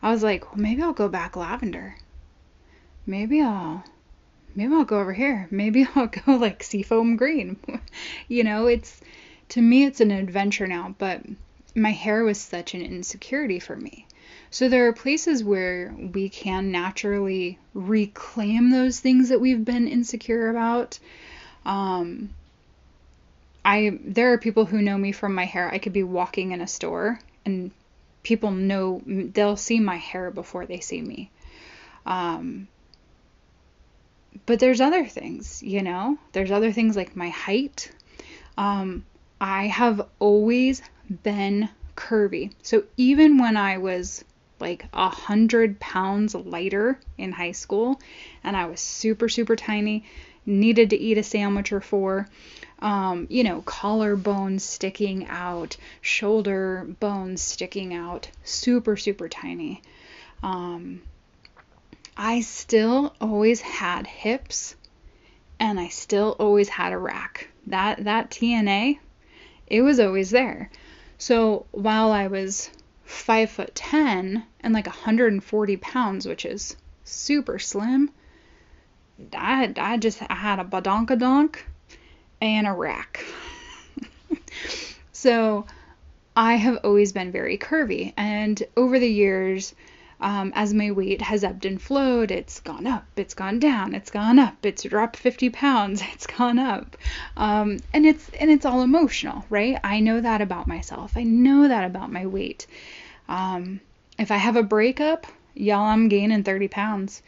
I 0.02 0.12
was 0.12 0.24
like, 0.24 0.46
well, 0.46 0.62
maybe 0.62 0.82
I'll 0.82 0.94
go 0.94 1.10
back 1.10 1.36
lavender 1.36 1.96
maybe 3.06 3.42
I'll 3.42 3.84
maybe 4.56 4.74
I'll 4.74 4.86
go 4.86 5.00
over 5.00 5.14
here. 5.14 5.48
Maybe 5.52 5.88
I'll 5.96 6.08
go 6.08 6.36
like 6.36 6.64
seafoam 6.64 7.16
green. 7.16 7.58
you 8.28 8.44
know, 8.44 8.68
it's 8.68 9.02
to 9.51 9.62
me 9.62 9.84
it's 9.84 10.00
an 10.00 10.12
adventure 10.12 10.65
now, 10.65 10.96
but 10.98 11.22
my 11.75 11.91
hair 11.91 12.24
was 12.24 12.39
such 12.39 12.74
an 12.74 12.81
insecurity 12.81 13.60
for 13.60 13.75
me. 13.75 14.05
So 14.50 14.70
there 14.70 14.88
are 14.88 14.93
places 14.93 15.43
where 15.43 15.93
we 15.98 16.29
can 16.29 16.72
naturally 16.72 17.60
reclaim 17.74 18.70
those 18.70 19.00
things 19.01 19.29
that 19.29 19.41
we've 19.41 19.63
been 19.63 19.89
insecure 19.89 20.50
about. 20.50 21.00
Um, 21.65 22.29
I 23.63 24.00
there 24.03 24.31
are 24.31 24.38
people 24.38 24.65
who 24.65 24.81
know 24.81 24.98
me 24.98 25.12
from 25.12 25.36
my 25.36 25.46
hair. 25.46 25.70
I 25.70 25.79
could 25.79 25.93
be 25.93 26.03
walking 26.03 26.53
in 26.53 26.62
a 26.62 26.67
store 26.67 27.20
and 27.46 27.72
people 28.24 28.51
know 28.51 29.01
they'll 29.05 29.58
see 29.58 29.81
my 29.81 29.98
hair 29.98 30.31
before 30.31 30.65
they 30.65 30.79
see 30.79 31.01
me. 31.01 31.29
Um, 32.05 32.70
but 34.46 34.60
there's 34.60 34.79
other 34.79 35.05
things, 35.05 35.62
you 35.62 35.84
know? 35.84 36.17
There's 36.31 36.51
other 36.51 36.72
things 36.72 36.96
like 36.96 37.15
my 37.17 37.29
height. 37.29 37.91
Um, 38.58 39.05
I 39.44 39.66
have 39.66 40.08
always 40.20 40.84
been 41.24 41.68
curvy. 41.98 42.54
So 42.62 42.84
even 42.96 43.40
when 43.40 43.58
I 43.58 43.80
was 43.80 44.24
like 44.60 44.86
a 44.94 45.10
hundred 45.10 45.80
pounds 45.80 46.36
lighter 46.36 47.00
in 47.18 47.32
high 47.32 47.54
school 47.54 48.00
and 48.44 48.56
I 48.56 48.68
was 48.68 48.80
super, 48.80 49.28
super 49.30 49.56
tiny, 49.56 50.06
needed 50.46 50.92
to 50.92 50.96
eat 50.96 51.18
a 51.18 51.24
sandwich 51.24 51.72
or 51.72 51.82
four, 51.82 52.30
um, 52.84 53.26
you 53.32 53.44
know, 53.44 53.64
collarbones 53.64 54.62
sticking 54.62 55.26
out, 55.26 55.76
shoulder 56.02 56.86
bones 57.00 57.42
sticking 57.42 57.96
out, 57.96 58.30
super, 58.44 58.96
super 58.96 59.28
tiny. 59.28 59.82
Um, 60.44 61.02
I 62.16 62.42
still 62.42 63.16
always 63.20 63.62
had 63.62 64.06
hips 64.06 64.76
and 65.60 65.80
I 65.80 65.88
still 65.88 66.36
always 66.40 66.70
had 66.70 66.94
a 66.94 66.98
rack. 67.00 67.48
That 67.66 68.04
that 68.04 68.30
TNA, 68.30 69.00
it 69.72 69.82
was 69.82 70.01
always 70.01 70.32
there. 70.32 70.70
So 71.18 71.66
while 71.72 72.12
I 72.12 72.28
was 72.28 72.70
five 73.06 73.50
foot 73.50 73.74
ten 73.74 74.44
and 74.60 74.74
like 74.74 74.86
140 74.86 75.78
pounds, 75.78 76.28
which 76.28 76.46
is 76.46 76.75
super 77.06 77.58
slim, 77.58 78.12
I 79.34 79.74
I 79.78 79.98
just 79.98 80.22
I 80.30 80.36
had 80.36 80.60
a 80.60 80.66
badonkadonk 80.66 81.56
and 82.42 82.68
a 82.68 82.74
rack. 82.74 83.24
so 85.13 85.66
I 86.36 86.56
have 86.56 86.80
always 86.84 87.13
been 87.13 87.32
very 87.32 87.58
curvy, 87.58 88.13
and 88.18 88.62
over 88.75 89.00
the 89.00 89.10
years, 89.10 89.74
um, 90.22 90.54
as 90.56 90.72
my 90.72 90.92
weight 90.92 91.20
has 91.24 91.44
ebbed 91.44 91.66
and 91.66 91.82
flowed, 91.82 92.30
it's 92.30 92.60
gone 92.60 92.86
up, 92.86 93.06
it's 93.16 93.34
gone 93.34 93.58
down, 93.58 93.96
it's 93.96 94.12
gone 94.12 94.38
up, 94.38 94.63
it's 94.63 94.84
dropped 94.84 95.18
50 95.18 95.50
pounds, 95.50 96.04
it's 96.13 96.28
gone 96.28 96.60
up, 96.60 96.96
um, 97.36 97.80
and 97.92 98.06
it's 98.06 98.30
and 98.40 98.51
it's 98.51 98.66
all 98.66 98.84
emotional, 98.84 99.44
right? 99.50 99.80
I 99.84 100.00
know 100.00 100.22
that 100.22 100.42
about 100.42 100.68
myself. 100.68 101.13
I 101.18 101.24
know 101.24 101.68
that 101.68 101.86
about 101.86 102.12
my 102.12 102.28
weight. 102.28 102.68
Um, 103.28 103.82
if 104.20 104.30
I 104.30 104.38
have 104.38 104.56
a 104.56 104.63
breakup, 104.63 105.25
y'all, 105.56 105.88
I'm 105.88 106.08
gaining 106.08 106.44
30 106.44 106.68
pounds. 106.68 107.24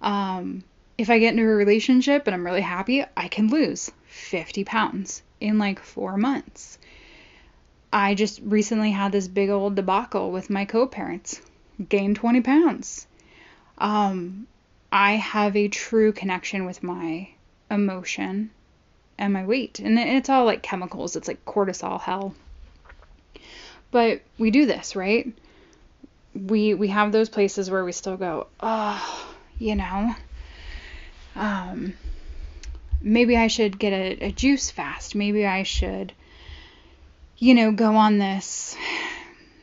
Um, 0.00 0.62
if 0.96 1.10
I 1.10 1.18
get 1.18 1.32
into 1.32 1.42
a 1.42 1.46
relationship 1.46 2.26
and 2.26 2.34
I'm 2.34 2.44
really 2.44 2.60
happy, 2.60 3.04
I 3.16 3.26
can 3.26 3.48
lose 3.48 3.90
50 4.06 4.62
pounds 4.62 5.22
in 5.40 5.58
like 5.58 5.80
four 5.80 6.16
months. 6.16 6.78
I 7.92 8.14
just 8.14 8.40
recently 8.44 8.92
had 8.92 9.10
this 9.10 9.26
big 9.26 9.50
old 9.50 9.74
debacle 9.74 10.30
with 10.30 10.48
my 10.48 10.64
co 10.64 10.86
parents 10.86 11.40
gained 11.88 12.16
20 12.16 12.40
pounds. 12.40 13.06
Um, 13.78 14.46
I 14.90 15.12
have 15.12 15.56
a 15.56 15.68
true 15.68 16.12
connection 16.12 16.64
with 16.64 16.82
my 16.82 17.28
emotion 17.70 18.50
and 19.18 19.32
my 19.32 19.44
weight. 19.44 19.80
And 19.80 19.98
it's 19.98 20.28
all 20.28 20.44
like 20.44 20.62
chemicals, 20.62 21.16
it's 21.16 21.28
like 21.28 21.44
cortisol 21.44 22.00
hell. 22.00 22.34
But 23.90 24.22
we 24.38 24.50
do 24.50 24.66
this, 24.66 24.96
right? 24.96 25.32
We 26.34 26.74
we 26.74 26.88
have 26.88 27.12
those 27.12 27.28
places 27.28 27.70
where 27.70 27.84
we 27.84 27.92
still 27.92 28.16
go, 28.16 28.48
"Oh, 28.60 29.34
you 29.58 29.74
know, 29.74 30.14
um 31.34 31.94
maybe 33.00 33.36
I 33.36 33.46
should 33.46 33.78
get 33.78 33.92
a, 33.92 34.26
a 34.26 34.32
juice 34.32 34.70
fast. 34.70 35.14
Maybe 35.14 35.46
I 35.46 35.62
should 35.62 36.12
you 37.38 37.54
know, 37.54 37.72
go 37.72 37.96
on 37.96 38.18
this 38.18 38.76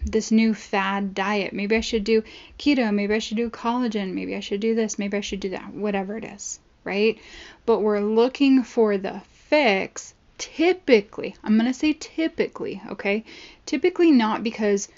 this 0.05 0.31
new 0.31 0.53
fad 0.53 1.13
diet. 1.13 1.53
Maybe 1.53 1.75
I 1.75 1.81
should 1.81 2.03
do 2.03 2.23
keto. 2.59 2.93
Maybe 2.93 3.13
I 3.13 3.19
should 3.19 3.37
do 3.37 3.49
collagen. 3.49 4.13
Maybe 4.13 4.35
I 4.35 4.39
should 4.39 4.59
do 4.59 4.75
this. 4.75 4.99
Maybe 4.99 5.17
I 5.17 5.21
should 5.21 5.39
do 5.39 5.49
that. 5.49 5.73
Whatever 5.73 6.17
it 6.17 6.25
is, 6.25 6.59
right? 6.83 7.17
But 7.65 7.79
we're 7.79 7.99
looking 7.99 8.63
for 8.63 8.97
the 8.97 9.21
fix 9.33 10.13
typically. 10.37 11.35
I'm 11.43 11.57
going 11.57 11.71
to 11.71 11.77
say 11.77 11.93
typically, 11.93 12.81
okay? 12.89 13.23
Typically 13.65 14.11
not 14.11 14.43
because 14.43 14.89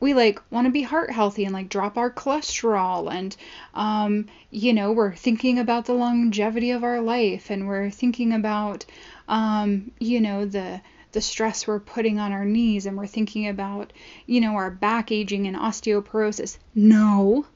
we 0.00 0.14
like 0.14 0.40
want 0.50 0.66
to 0.66 0.70
be 0.70 0.82
heart 0.82 1.10
healthy 1.10 1.44
and 1.44 1.54
like 1.54 1.68
drop 1.68 1.98
our 1.98 2.10
cholesterol 2.10 3.12
and 3.12 3.36
um 3.74 4.26
you 4.50 4.72
know 4.72 4.92
we're 4.92 5.14
thinking 5.14 5.58
about 5.58 5.84
the 5.84 5.92
longevity 5.92 6.70
of 6.70 6.82
our 6.82 7.00
life 7.02 7.50
and 7.50 7.68
we're 7.68 7.90
thinking 7.90 8.32
about 8.32 8.86
um 9.28 9.90
you 9.98 10.20
know 10.20 10.46
the 10.46 10.80
the 11.12 11.20
stress 11.20 11.66
we're 11.66 11.80
putting 11.80 12.18
on 12.18 12.32
our 12.32 12.44
knees 12.44 12.86
and 12.86 12.96
we're 12.96 13.06
thinking 13.06 13.48
about, 13.48 13.92
you 14.26 14.40
know, 14.40 14.54
our 14.54 14.70
back 14.70 15.10
aging 15.10 15.46
and 15.46 15.56
osteoporosis. 15.56 16.58
No. 16.74 17.46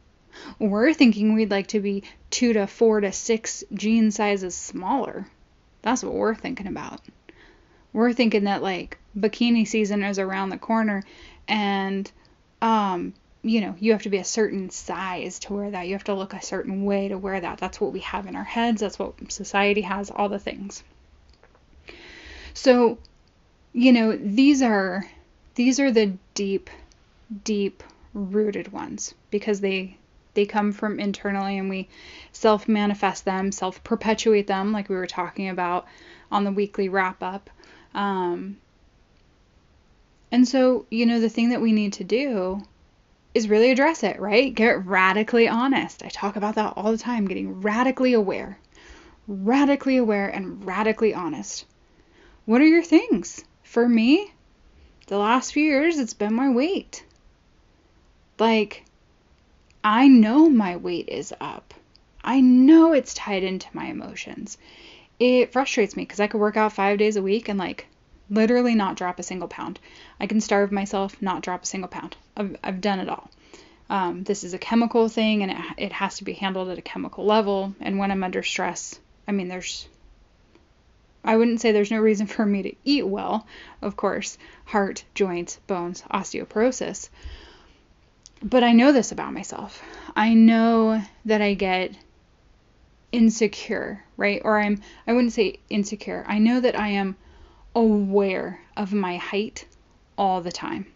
We're 0.59 0.93
thinking 0.93 1.35
we'd 1.35 1.51
like 1.51 1.69
to 1.69 1.81
be 1.81 2.03
two 2.31 2.53
to 2.55 2.67
four 2.67 3.01
to 3.01 3.13
six 3.13 3.63
gene 3.73 4.11
sizes 4.11 4.55
smaller. 4.55 5.27
That's 5.83 6.03
what 6.03 6.15
we're 6.15 6.35
thinking 6.35 6.67
about. 6.67 7.01
We're 7.93 8.13
thinking 8.13 8.45
that 8.45 8.63
like 8.63 8.99
bikini 9.17 9.67
season 9.67 10.03
is 10.03 10.19
around 10.19 10.49
the 10.49 10.59
corner 10.59 11.05
and 11.47 12.11
um 12.61 13.15
you 13.45 13.61
know, 13.61 13.77
you 13.79 13.93
have 13.93 14.03
to 14.03 14.09
be 14.09 14.17
a 14.17 14.25
certain 14.25 14.71
size 14.71 15.39
to 15.41 15.53
wear 15.53 15.71
that. 15.71 15.87
You 15.87 15.93
have 15.93 16.05
to 16.05 16.15
look 16.15 16.33
a 16.33 16.43
certain 16.43 16.87
way 16.87 17.09
to 17.09 17.19
wear 17.19 17.39
that. 17.39 17.59
That's 17.59 17.79
what 17.79 17.93
we 17.93 18.01
have 18.01 18.27
in 18.27 18.37
our 18.37 18.45
heads. 18.45 18.81
That's 18.81 18.99
what 18.99 19.31
society 19.31 19.83
has, 19.83 20.11
all 20.11 20.31
the 20.31 20.39
things. 20.39 20.83
So 22.55 22.99
you 23.75 23.93
know, 23.93 24.17
these 24.17 24.63
are 24.63 25.05
these 25.57 25.81
are 25.81 25.91
the 25.91 26.15
deep, 26.35 26.71
deep 27.43 27.83
rooted 28.15 28.73
ones 28.73 29.15
because 29.31 29.61
they 29.61 29.99
they 30.35 30.47
come 30.47 30.73
from 30.73 31.01
internally 31.01 31.59
and 31.59 31.69
we 31.69 31.89
self 32.33 32.69
manifest 32.69 33.25
them, 33.25 33.51
self 33.51 33.83
perpetuate 33.83 34.47
them, 34.47 34.73
like 34.73 34.89
we 34.89 34.95
were 34.95 35.09
talking 35.09 35.49
about 35.49 35.87
on 36.31 36.45
the 36.45 36.53
weekly 36.53 36.89
wrap 36.89 37.21
up. 37.23 37.51
Um, 37.95 38.59
and 40.31 40.47
so, 40.47 40.87
you 40.91 41.05
know, 41.05 41.21
the 41.21 41.29
thing 41.29 41.51
that 41.51 41.61
we 41.61 41.73
need 41.73 41.95
to 41.95 42.05
do 42.05 42.63
is 43.35 43.49
really 43.49 43.73
address 43.73 44.05
it, 44.05 44.21
right? 44.21 44.55
Get 44.55 44.87
radically 44.87 45.49
honest. 45.49 46.05
I 46.05 46.09
talk 46.09 46.37
about 46.37 46.55
that 46.55 46.75
all 46.77 46.93
the 46.93 46.99
time, 46.99 47.27
getting 47.27 47.61
radically 47.61 48.13
aware. 48.13 48.59
Radically 49.27 49.97
aware 49.97 50.29
and 50.29 50.65
radically 50.65 51.13
honest. 51.13 51.65
What 52.45 52.61
are 52.61 52.67
your 52.67 52.85
things? 52.85 53.45
For 53.65 53.89
me, 53.89 54.33
the 55.09 55.19
last 55.19 55.53
few 55.53 55.65
years, 55.65 55.99
it's 55.99 56.15
been 56.15 56.33
my 56.33 56.51
weight. 56.51 57.05
Like, 58.39 58.85
I 59.83 60.09
know 60.09 60.49
my 60.49 60.77
weight 60.77 61.09
is 61.09 61.35
up. 61.41 61.75
I 62.23 62.41
know 62.41 62.93
it's 62.93 63.13
tied 63.15 63.43
into 63.43 63.67
my 63.73 63.87
emotions. 63.87 64.57
It 65.19 65.53
frustrates 65.53 65.97
me 65.97 66.05
because 66.05 66.21
I 66.21 66.27
could 66.27 66.41
work 66.41 66.57
out 66.57 66.73
five 66.73 66.99
days 66.99 67.17
a 67.17 67.23
week 67.23 67.49
and, 67.49 67.59
like, 67.59 67.87
literally 68.31 68.75
not 68.75 68.97
drop 68.97 69.19
a 69.19 69.23
single 69.23 69.49
pound. 69.49 69.79
I 70.19 70.27
can 70.27 70.41
starve 70.41 70.73
myself, 70.73 71.21
not 71.21 71.43
drop 71.43 71.65
a 71.65 71.67
single 71.67 71.89
pound. 71.89 72.17
I've, 72.37 72.57
I've 72.63 72.81
done 72.81 73.01
it 73.01 73.09
all. 73.09 73.31
Um, 73.91 74.25
this 74.25 74.45
is 74.45 74.55
a 74.55 74.59
chemical 74.59 75.09
thing 75.09 75.43
and 75.43 75.53
it, 75.53 75.59
it 75.77 75.93
has 75.93 76.17
to 76.17 76.25
be 76.25 76.33
handled 76.33 76.71
at 76.71 76.79
a 76.79 76.83
chemical 76.83 77.25
level. 77.25 77.75
And 77.81 77.99
when 77.99 78.11
I'm 78.11 78.25
under 78.25 78.43
stress, 78.43 78.99
I 79.29 79.33
mean, 79.33 79.49
there's, 79.49 79.87
I 81.25 81.37
wouldn't 81.37 81.61
say 81.61 81.73
there's 81.73 81.91
no 81.91 82.01
reason 82.01 82.27
for 82.27 82.45
me 82.45 82.63
to 82.63 82.75
eat 82.85 83.07
well, 83.07 83.47
of 83.81 83.97
course, 83.97 84.37
heart, 84.67 85.05
joints, 85.15 85.59
bones, 85.67 86.03
osteoporosis. 86.11 87.09
But 88.43 88.63
I 88.63 88.73
know 88.73 88.93
this 88.93 89.11
about 89.11 89.33
myself. 89.33 89.83
I 90.15 90.35
know 90.35 91.03
that 91.25 91.41
I 91.41 91.55
get 91.55 91.93
insecure, 93.11 94.05
right? 94.19 94.43
Or 94.45 94.59
I'm, 94.59 94.83
I 95.07 95.15
wouldn't 95.15 95.33
say 95.33 95.61
insecure. 95.71 96.25
I 96.29 96.39
know 96.39 96.61
that 96.61 96.79
I 96.79 96.89
am 96.89 97.17
aware 97.75 98.61
of 98.77 98.93
my 98.93 99.17
height 99.17 99.67
all 100.19 100.43
the 100.43 100.53
time. 100.53 100.87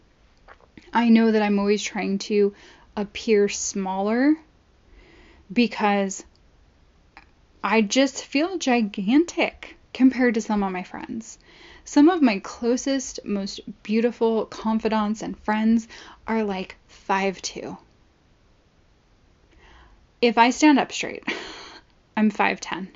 I 0.92 1.08
know 1.08 1.32
that 1.32 1.42
I'm 1.42 1.58
always 1.58 1.82
trying 1.82 2.18
to 2.18 2.54
appear 2.96 3.48
smaller 3.48 4.36
because 5.50 6.24
I 7.64 7.80
just 7.80 8.24
feel 8.24 8.58
gigantic 8.58 9.77
compared 9.98 10.34
to 10.34 10.40
some 10.40 10.62
of 10.62 10.70
my 10.70 10.84
friends. 10.84 11.40
Some 11.84 12.08
of 12.08 12.22
my 12.22 12.38
closest, 12.38 13.18
most 13.24 13.58
beautiful 13.82 14.46
confidants 14.46 15.22
and 15.22 15.36
friends 15.40 15.88
are 16.24 16.44
like 16.44 16.76
5'2. 17.08 17.76
If 20.22 20.38
I 20.38 20.50
stand 20.50 20.78
up 20.78 20.92
straight, 20.92 21.24
I'm 22.16 22.30
5'10. 22.30 22.86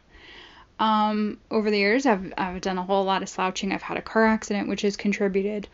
Um, 0.78 1.38
over 1.50 1.73
the 1.73 1.78
years, 1.78 2.06
I've, 2.06 2.32
I've 2.38 2.61
done 2.61 2.78
a 2.78 2.85
whole 2.85 3.04
lot 3.04 3.25
of 3.25 3.28
slouching. 3.28 3.73
I've 3.73 3.82
had 3.82 3.97
a 3.97 4.02
car 4.02 4.25
accident, 4.25 4.68
which 4.68 4.82
has 4.82 4.97
contributed. 4.97 5.66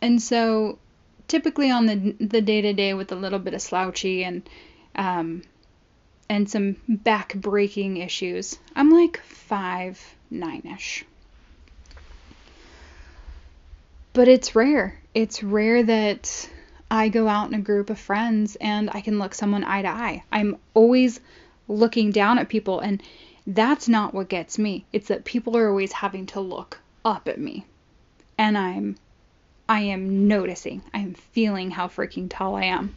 And 0.00 0.22
so, 0.22 0.78
typically 1.28 1.70
on 1.70 1.84
the 2.18 2.40
day 2.40 2.62
to 2.62 2.72
day, 2.72 2.94
with 2.94 3.12
a 3.12 3.16
little 3.16 3.38
bit 3.38 3.52
of 3.52 3.60
slouchy 3.60 4.24
and 4.24 4.48
um, 4.94 5.42
and 6.32 6.48
some 6.48 6.76
back 6.88 7.34
breaking 7.34 7.98
issues, 7.98 8.58
I'm 8.74 8.88
like 8.88 9.18
five 9.18 10.00
nine 10.30 10.62
ish. 10.74 11.04
But 14.14 14.28
it's 14.28 14.56
rare. 14.56 14.98
It's 15.12 15.42
rare 15.42 15.82
that 15.82 16.48
I 16.90 17.10
go 17.10 17.28
out 17.28 17.48
in 17.48 17.54
a 17.54 17.62
group 17.62 17.90
of 17.90 17.98
friends 17.98 18.56
and 18.56 18.88
I 18.94 19.02
can 19.02 19.18
look 19.18 19.34
someone 19.34 19.62
eye 19.62 19.82
to 19.82 19.88
eye. 19.88 20.24
I'm 20.32 20.56
always 20.72 21.20
looking 21.68 22.12
down 22.12 22.38
at 22.38 22.48
people 22.48 22.80
and 22.80 23.02
that's 23.46 23.86
not 23.86 24.14
what 24.14 24.30
gets 24.30 24.58
me. 24.58 24.86
It's 24.90 25.08
that 25.08 25.26
people 25.26 25.58
are 25.58 25.68
always 25.68 25.92
having 25.92 26.24
to 26.28 26.40
look 26.40 26.80
up 27.04 27.28
at 27.28 27.38
me. 27.38 27.66
And 28.38 28.56
I'm 28.56 28.96
I 29.68 29.80
am 29.80 30.28
noticing. 30.28 30.80
I'm 30.94 31.12
feeling 31.12 31.72
how 31.72 31.88
freaking 31.88 32.30
tall 32.30 32.56
I 32.56 32.64
am. 32.64 32.96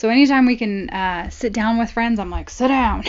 So 0.00 0.08
anytime 0.08 0.46
we 0.46 0.56
can 0.56 0.88
uh, 0.88 1.28
sit 1.28 1.52
down 1.52 1.76
with 1.76 1.90
friends, 1.90 2.18
I'm 2.18 2.30
like, 2.30 2.48
sit 2.48 2.68
down. 2.68 3.04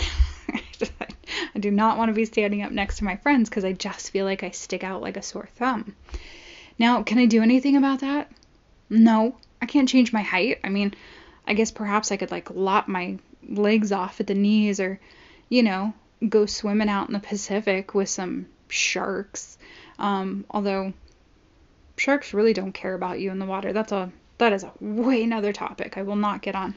I 1.54 1.58
do 1.58 1.70
not 1.70 1.96
want 1.96 2.10
to 2.10 2.12
be 2.12 2.26
standing 2.26 2.60
up 2.60 2.70
next 2.70 2.98
to 2.98 3.04
my 3.04 3.16
friends 3.16 3.48
because 3.48 3.64
I 3.64 3.72
just 3.72 4.10
feel 4.10 4.26
like 4.26 4.42
I 4.42 4.50
stick 4.50 4.84
out 4.84 5.00
like 5.00 5.16
a 5.16 5.22
sore 5.22 5.48
thumb. 5.54 5.96
Now, 6.78 7.02
can 7.02 7.16
I 7.16 7.24
do 7.24 7.40
anything 7.40 7.78
about 7.78 8.00
that? 8.00 8.30
No, 8.90 9.36
I 9.62 9.64
can't 9.64 9.88
change 9.88 10.12
my 10.12 10.20
height. 10.20 10.60
I 10.64 10.68
mean, 10.68 10.92
I 11.46 11.54
guess 11.54 11.70
perhaps 11.70 12.12
I 12.12 12.18
could 12.18 12.30
like 12.30 12.50
lop 12.50 12.88
my 12.88 13.16
legs 13.48 13.90
off 13.90 14.20
at 14.20 14.26
the 14.26 14.34
knees 14.34 14.78
or, 14.78 15.00
you 15.48 15.62
know, 15.62 15.94
go 16.28 16.44
swimming 16.44 16.90
out 16.90 17.08
in 17.08 17.14
the 17.14 17.20
Pacific 17.20 17.94
with 17.94 18.10
some 18.10 18.48
sharks. 18.68 19.56
Um, 19.98 20.44
although 20.50 20.92
sharks 21.96 22.34
really 22.34 22.52
don't 22.52 22.72
care 22.72 22.92
about 22.92 23.18
you 23.18 23.30
in 23.30 23.38
the 23.38 23.46
water. 23.46 23.72
That's 23.72 23.92
a 23.92 24.12
that 24.42 24.52
is 24.52 24.64
a 24.64 24.72
way 24.80 25.22
another 25.22 25.52
topic. 25.52 25.96
I 25.96 26.02
will 26.02 26.16
not 26.16 26.42
get 26.42 26.56
on. 26.56 26.74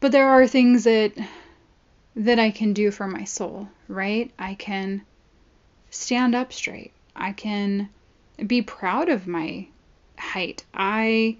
But 0.00 0.12
there 0.12 0.28
are 0.28 0.46
things 0.46 0.84
that 0.84 1.12
that 2.16 2.38
I 2.38 2.50
can 2.50 2.72
do 2.72 2.90
for 2.90 3.06
my 3.06 3.24
soul, 3.24 3.68
right? 3.86 4.30
I 4.38 4.54
can 4.54 5.02
stand 5.90 6.34
up 6.34 6.54
straight. 6.54 6.92
I 7.14 7.32
can 7.32 7.90
be 8.46 8.62
proud 8.62 9.10
of 9.10 9.26
my 9.26 9.66
height. 10.18 10.64
I 10.72 11.36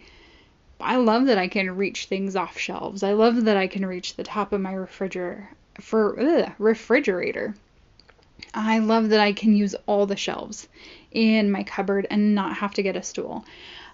I 0.78 0.96
love 0.96 1.26
that 1.26 1.38
I 1.38 1.48
can 1.48 1.74
reach 1.76 2.04
things 2.04 2.36
off 2.36 2.58
shelves. 2.58 3.02
I 3.02 3.12
love 3.12 3.44
that 3.44 3.56
I 3.56 3.66
can 3.66 3.86
reach 3.86 4.16
the 4.16 4.24
top 4.24 4.52
of 4.52 4.60
my 4.60 4.74
refrigerator 4.74 5.48
for 5.80 6.20
ugh, 6.20 6.52
refrigerator. 6.58 7.54
I 8.52 8.78
love 8.78 9.10
that 9.10 9.20
I 9.20 9.32
can 9.32 9.54
use 9.54 9.74
all 9.86 10.06
the 10.06 10.16
shelves 10.16 10.68
in 11.10 11.50
my 11.50 11.62
cupboard 11.62 12.06
and 12.10 12.34
not 12.34 12.56
have 12.56 12.74
to 12.74 12.82
get 12.82 12.96
a 12.96 13.02
stool. 13.02 13.44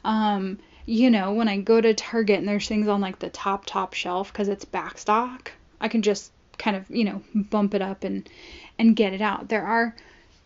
Um, 0.04 0.58
you 0.86 1.10
know, 1.10 1.32
when 1.32 1.48
I 1.48 1.60
go 1.60 1.80
to 1.80 1.94
Target 1.94 2.38
and 2.38 2.48
there's 2.48 2.68
things 2.68 2.88
on 2.88 3.00
like 3.00 3.18
the 3.18 3.30
top 3.30 3.66
top 3.66 3.94
shelf 3.94 4.32
because 4.32 4.48
it's 4.48 4.64
backstock, 4.64 5.48
I 5.80 5.88
can 5.88 6.02
just 6.02 6.32
kind 6.58 6.76
of 6.76 6.90
you 6.90 7.04
know 7.04 7.22
bump 7.34 7.74
it 7.74 7.82
up 7.82 8.04
and 8.04 8.28
and 8.78 8.96
get 8.96 9.12
it 9.12 9.20
out. 9.20 9.48
There 9.48 9.64
are 9.64 9.94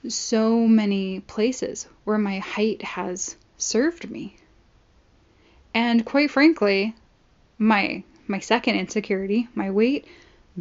so 0.08 0.66
many 0.66 1.20
places 1.20 1.86
where 2.04 2.18
my 2.18 2.38
height 2.38 2.82
has 2.82 3.36
served 3.58 4.10
me. 4.10 4.36
And 5.72 6.04
quite 6.04 6.30
frankly, 6.30 6.94
my 7.58 8.02
my 8.26 8.38
second 8.38 8.76
insecurity, 8.76 9.48
my 9.54 9.70
weight, 9.70 10.06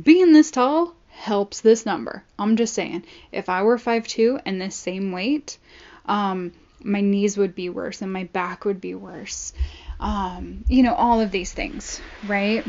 being 0.02 0.34
this 0.34 0.52
tall 0.52 0.96
helps 1.14 1.62
this 1.62 1.86
number. 1.86 2.24
I'm 2.40 2.58
just 2.58 2.74
saying, 2.74 3.06
if 3.32 3.48
I 3.48 3.62
were 3.64 3.78
5'2 3.78 4.42
and 4.46 4.60
this 4.60 4.76
same 4.76 5.12
weight, 5.12 5.58
um, 6.06 6.52
my 6.82 7.02
knees 7.02 7.38
would 7.38 7.56
be 7.56 7.70
worse 7.70 8.02
and 8.02 8.12
my 8.12 8.26
back 8.26 8.66
would 8.66 8.82
be 8.82 8.96
worse. 8.96 9.54
Um, 10.00 10.66
you 10.68 10.84
know, 10.84 10.96
all 10.96 11.22
of 11.22 11.32
these 11.32 11.54
things, 11.54 12.02
right? 12.28 12.66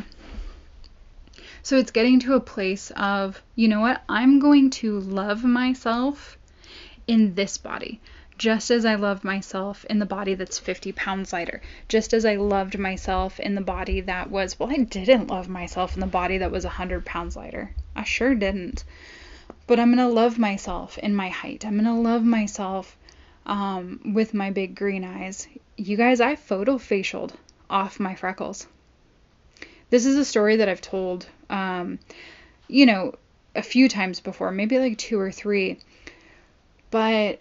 So 1.62 1.78
it's 1.78 1.90
getting 1.90 2.20
to 2.20 2.34
a 2.34 2.40
place 2.40 2.92
of, 2.94 3.42
you 3.56 3.66
know 3.68 3.80
what, 3.80 4.02
I'm 4.08 4.38
going 4.38 4.70
to 4.70 5.00
love 5.00 5.42
myself 5.42 6.36
in 7.06 7.34
this 7.34 7.58
body 7.58 8.00
just 8.36 8.70
as 8.70 8.84
I 8.84 8.96
love 8.96 9.24
myself 9.24 9.84
in 9.88 10.00
the 10.00 10.06
body 10.06 10.34
that's 10.34 10.58
50 10.58 10.92
pounds 10.92 11.32
lighter, 11.32 11.62
just 11.88 12.12
as 12.12 12.24
I 12.24 12.36
loved 12.36 12.78
myself 12.78 13.38
in 13.38 13.54
the 13.54 13.60
body 13.60 14.02
that 14.02 14.30
was, 14.30 14.58
well, 14.58 14.70
I 14.70 14.78
didn't 14.78 15.28
love 15.28 15.48
myself 15.48 15.94
in 15.94 16.00
the 16.00 16.06
body 16.06 16.38
that 16.38 16.50
was 16.50 16.64
100 16.64 17.04
pounds 17.04 17.36
lighter. 17.36 17.74
I 17.96 18.04
sure 18.04 18.34
didn't. 18.34 18.84
But 19.66 19.80
I'm 19.80 19.94
going 19.94 20.06
to 20.06 20.12
love 20.12 20.38
myself 20.38 20.98
in 20.98 21.14
my 21.14 21.28
height. 21.28 21.64
I'm 21.64 21.74
going 21.74 21.84
to 21.84 21.92
love 21.92 22.24
myself 22.24 22.96
um, 23.46 24.12
with 24.14 24.34
my 24.34 24.50
big 24.50 24.74
green 24.74 25.04
eyes. 25.04 25.46
You 25.76 25.96
guys, 25.96 26.20
I 26.20 26.36
photo 26.36 26.78
facialed 26.78 27.32
off 27.68 28.00
my 28.00 28.14
freckles. 28.14 28.66
This 29.90 30.06
is 30.06 30.16
a 30.16 30.24
story 30.24 30.56
that 30.56 30.68
I've 30.68 30.80
told, 30.80 31.26
um, 31.50 31.98
you 32.68 32.86
know, 32.86 33.14
a 33.54 33.62
few 33.62 33.88
times 33.88 34.20
before, 34.20 34.50
maybe 34.50 34.78
like 34.78 34.98
two 34.98 35.18
or 35.18 35.30
three. 35.30 35.78
But 36.90 37.40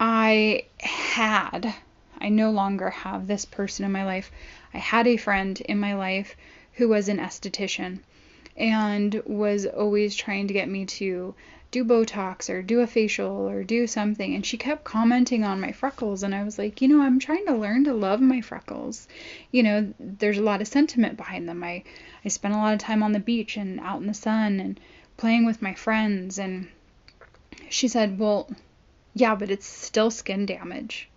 I 0.00 0.64
had, 0.80 1.74
I 2.18 2.28
no 2.28 2.50
longer 2.50 2.90
have 2.90 3.26
this 3.26 3.44
person 3.44 3.84
in 3.84 3.92
my 3.92 4.04
life. 4.04 4.30
I 4.72 4.78
had 4.78 5.06
a 5.06 5.16
friend 5.16 5.60
in 5.60 5.78
my 5.78 5.94
life 5.94 6.36
who 6.74 6.88
was 6.88 7.08
an 7.08 7.18
esthetician 7.18 8.00
and 8.56 9.20
was 9.24 9.66
always 9.66 10.14
trying 10.14 10.48
to 10.48 10.54
get 10.54 10.68
me 10.68 10.86
to 10.86 11.34
do 11.70 11.84
Botox 11.84 12.48
or 12.48 12.62
do 12.62 12.80
a 12.80 12.86
facial 12.86 13.48
or 13.48 13.64
do 13.64 13.88
something. 13.88 14.34
And 14.34 14.46
she 14.46 14.56
kept 14.56 14.84
commenting 14.84 15.42
on 15.42 15.60
my 15.60 15.72
freckles. 15.72 16.22
And 16.22 16.32
I 16.32 16.44
was 16.44 16.56
like, 16.56 16.80
you 16.80 16.86
know, 16.86 17.02
I'm 17.02 17.18
trying 17.18 17.46
to 17.46 17.56
learn 17.56 17.84
to 17.84 17.92
love 17.92 18.20
my 18.20 18.40
freckles. 18.40 19.08
You 19.50 19.64
know, 19.64 19.94
there's 19.98 20.38
a 20.38 20.42
lot 20.42 20.60
of 20.60 20.68
sentiment 20.68 21.16
behind 21.16 21.48
them. 21.48 21.64
I, 21.64 21.82
I 22.24 22.28
spent 22.28 22.54
a 22.54 22.58
lot 22.58 22.74
of 22.74 22.78
time 22.78 23.02
on 23.02 23.10
the 23.10 23.18
beach 23.18 23.56
and 23.56 23.80
out 23.80 24.00
in 24.00 24.06
the 24.06 24.14
sun 24.14 24.60
and 24.60 24.78
playing 25.16 25.46
with 25.46 25.62
my 25.62 25.74
friends. 25.74 26.38
And 26.38 26.68
she 27.68 27.88
said, 27.88 28.20
well, 28.20 28.48
yeah, 29.14 29.34
but 29.34 29.50
it's 29.50 29.66
still 29.66 30.12
skin 30.12 30.46
damage. 30.46 31.08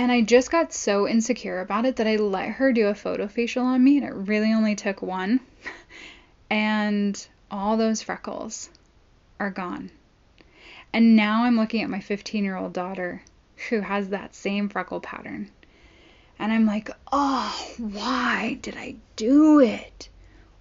And 0.00 0.10
I 0.10 0.22
just 0.22 0.50
got 0.50 0.72
so 0.72 1.06
insecure 1.06 1.60
about 1.60 1.84
it 1.84 1.96
that 1.96 2.06
I 2.06 2.16
let 2.16 2.52
her 2.52 2.72
do 2.72 2.86
a 2.86 2.94
photo 2.94 3.28
facial 3.28 3.66
on 3.66 3.84
me, 3.84 3.98
and 3.98 4.06
it 4.06 4.14
really 4.14 4.50
only 4.50 4.74
took 4.74 5.02
one. 5.02 5.40
and 6.50 7.28
all 7.50 7.76
those 7.76 8.00
freckles 8.00 8.70
are 9.38 9.50
gone. 9.50 9.90
And 10.90 11.16
now 11.16 11.44
I'm 11.44 11.58
looking 11.58 11.82
at 11.82 11.90
my 11.90 12.00
15 12.00 12.42
year 12.42 12.56
old 12.56 12.72
daughter 12.72 13.20
who 13.68 13.82
has 13.82 14.08
that 14.08 14.34
same 14.34 14.70
freckle 14.70 15.00
pattern. 15.00 15.50
And 16.38 16.50
I'm 16.50 16.64
like, 16.64 16.88
oh, 17.12 17.74
why 17.76 18.56
did 18.62 18.78
I 18.78 18.96
do 19.16 19.60
it? 19.60 20.08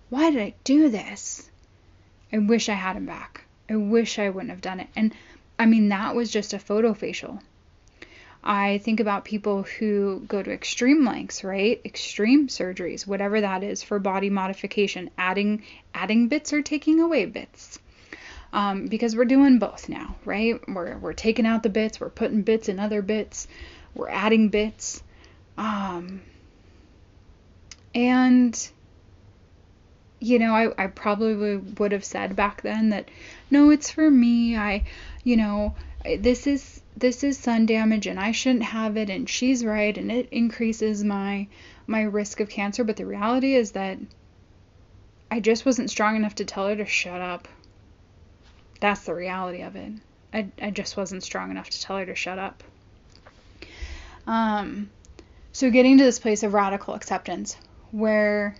Why 0.09 0.31
did 0.31 0.41
I 0.41 0.53
do 0.65 0.89
this? 0.89 1.49
I 2.33 2.39
wish 2.39 2.67
I 2.67 2.73
had 2.73 2.97
him 2.97 3.05
back. 3.05 3.45
I 3.69 3.77
wish 3.77 4.19
I 4.19 4.31
wouldn't 4.31 4.51
have 4.51 4.59
done 4.59 4.81
it. 4.81 4.89
And 4.97 5.15
I 5.57 5.65
mean, 5.65 5.87
that 5.87 6.13
was 6.13 6.29
just 6.29 6.53
a 6.53 6.59
photo 6.59 6.93
facial. 6.93 7.39
I 8.43 8.77
think 8.79 8.99
about 8.99 9.25
people 9.25 9.63
who 9.63 10.23
go 10.27 10.41
to 10.41 10.51
extreme 10.51 11.03
lengths, 11.03 11.43
right? 11.43 11.81
Extreme 11.83 12.47
surgeries, 12.47 13.05
whatever 13.05 13.41
that 13.41 13.63
is 13.63 13.83
for 13.83 13.99
body 13.99 14.29
modification, 14.29 15.09
adding 15.17 15.63
adding 15.93 16.29
bits 16.29 16.53
or 16.53 16.61
taking 16.61 17.01
away 17.01 17.25
bits. 17.25 17.79
Um, 18.51 18.87
because 18.87 19.15
we're 19.15 19.25
doing 19.25 19.59
both 19.59 19.89
now, 19.89 20.15
right? 20.25 20.59
We're 20.67 20.97
we're 20.97 21.13
taking 21.13 21.45
out 21.45 21.63
the 21.63 21.69
bits, 21.69 21.99
we're 21.99 22.09
putting 22.09 22.41
bits 22.41 22.69
in 22.69 22.79
other 22.79 23.01
bits, 23.01 23.47
we're 23.93 24.09
adding 24.09 24.49
bits. 24.49 25.03
Um, 25.57 26.21
and 27.93 28.71
you 30.21 30.39
know, 30.39 30.53
I, 30.53 30.83
I 30.83 30.87
probably 30.87 31.57
would 31.57 31.91
have 31.91 32.03
said 32.03 32.35
back 32.35 32.61
then 32.61 32.89
that 32.89 33.09
no, 33.51 33.69
it's 33.69 33.89
for 33.89 34.09
me. 34.09 34.55
I, 34.55 34.85
you 35.23 35.37
know, 35.37 35.75
this 36.03 36.47
is 36.47 36.81
this 36.95 37.23
is 37.23 37.37
sun 37.37 37.65
damage 37.65 38.07
and 38.07 38.19
I 38.19 38.31
shouldn't 38.31 38.63
have 38.63 38.97
it 38.97 39.09
and 39.09 39.29
she's 39.29 39.63
right 39.65 39.97
and 39.97 40.11
it 40.11 40.29
increases 40.31 41.03
my 41.03 41.47
my 41.87 42.01
risk 42.03 42.39
of 42.39 42.49
cancer, 42.49 42.83
but 42.83 42.95
the 42.97 43.05
reality 43.05 43.55
is 43.55 43.71
that 43.71 43.97
I 45.31 45.39
just 45.39 45.65
wasn't 45.65 45.89
strong 45.89 46.15
enough 46.15 46.35
to 46.35 46.45
tell 46.45 46.67
her 46.67 46.75
to 46.75 46.85
shut 46.85 47.21
up. 47.21 47.47
That's 48.79 49.01
the 49.01 49.13
reality 49.13 49.61
of 49.61 49.75
it. 49.75 49.93
I, 50.33 50.47
I 50.61 50.69
just 50.71 50.95
wasn't 50.95 51.23
strong 51.23 51.51
enough 51.51 51.69
to 51.69 51.81
tell 51.81 51.97
her 51.97 52.05
to 52.05 52.15
shut 52.15 52.39
up. 52.39 52.63
Um, 54.27 54.89
so 55.51 55.69
getting 55.69 55.97
to 55.97 56.03
this 56.03 56.19
place 56.19 56.43
of 56.43 56.53
radical 56.53 56.93
acceptance 56.93 57.57
where 57.91 58.55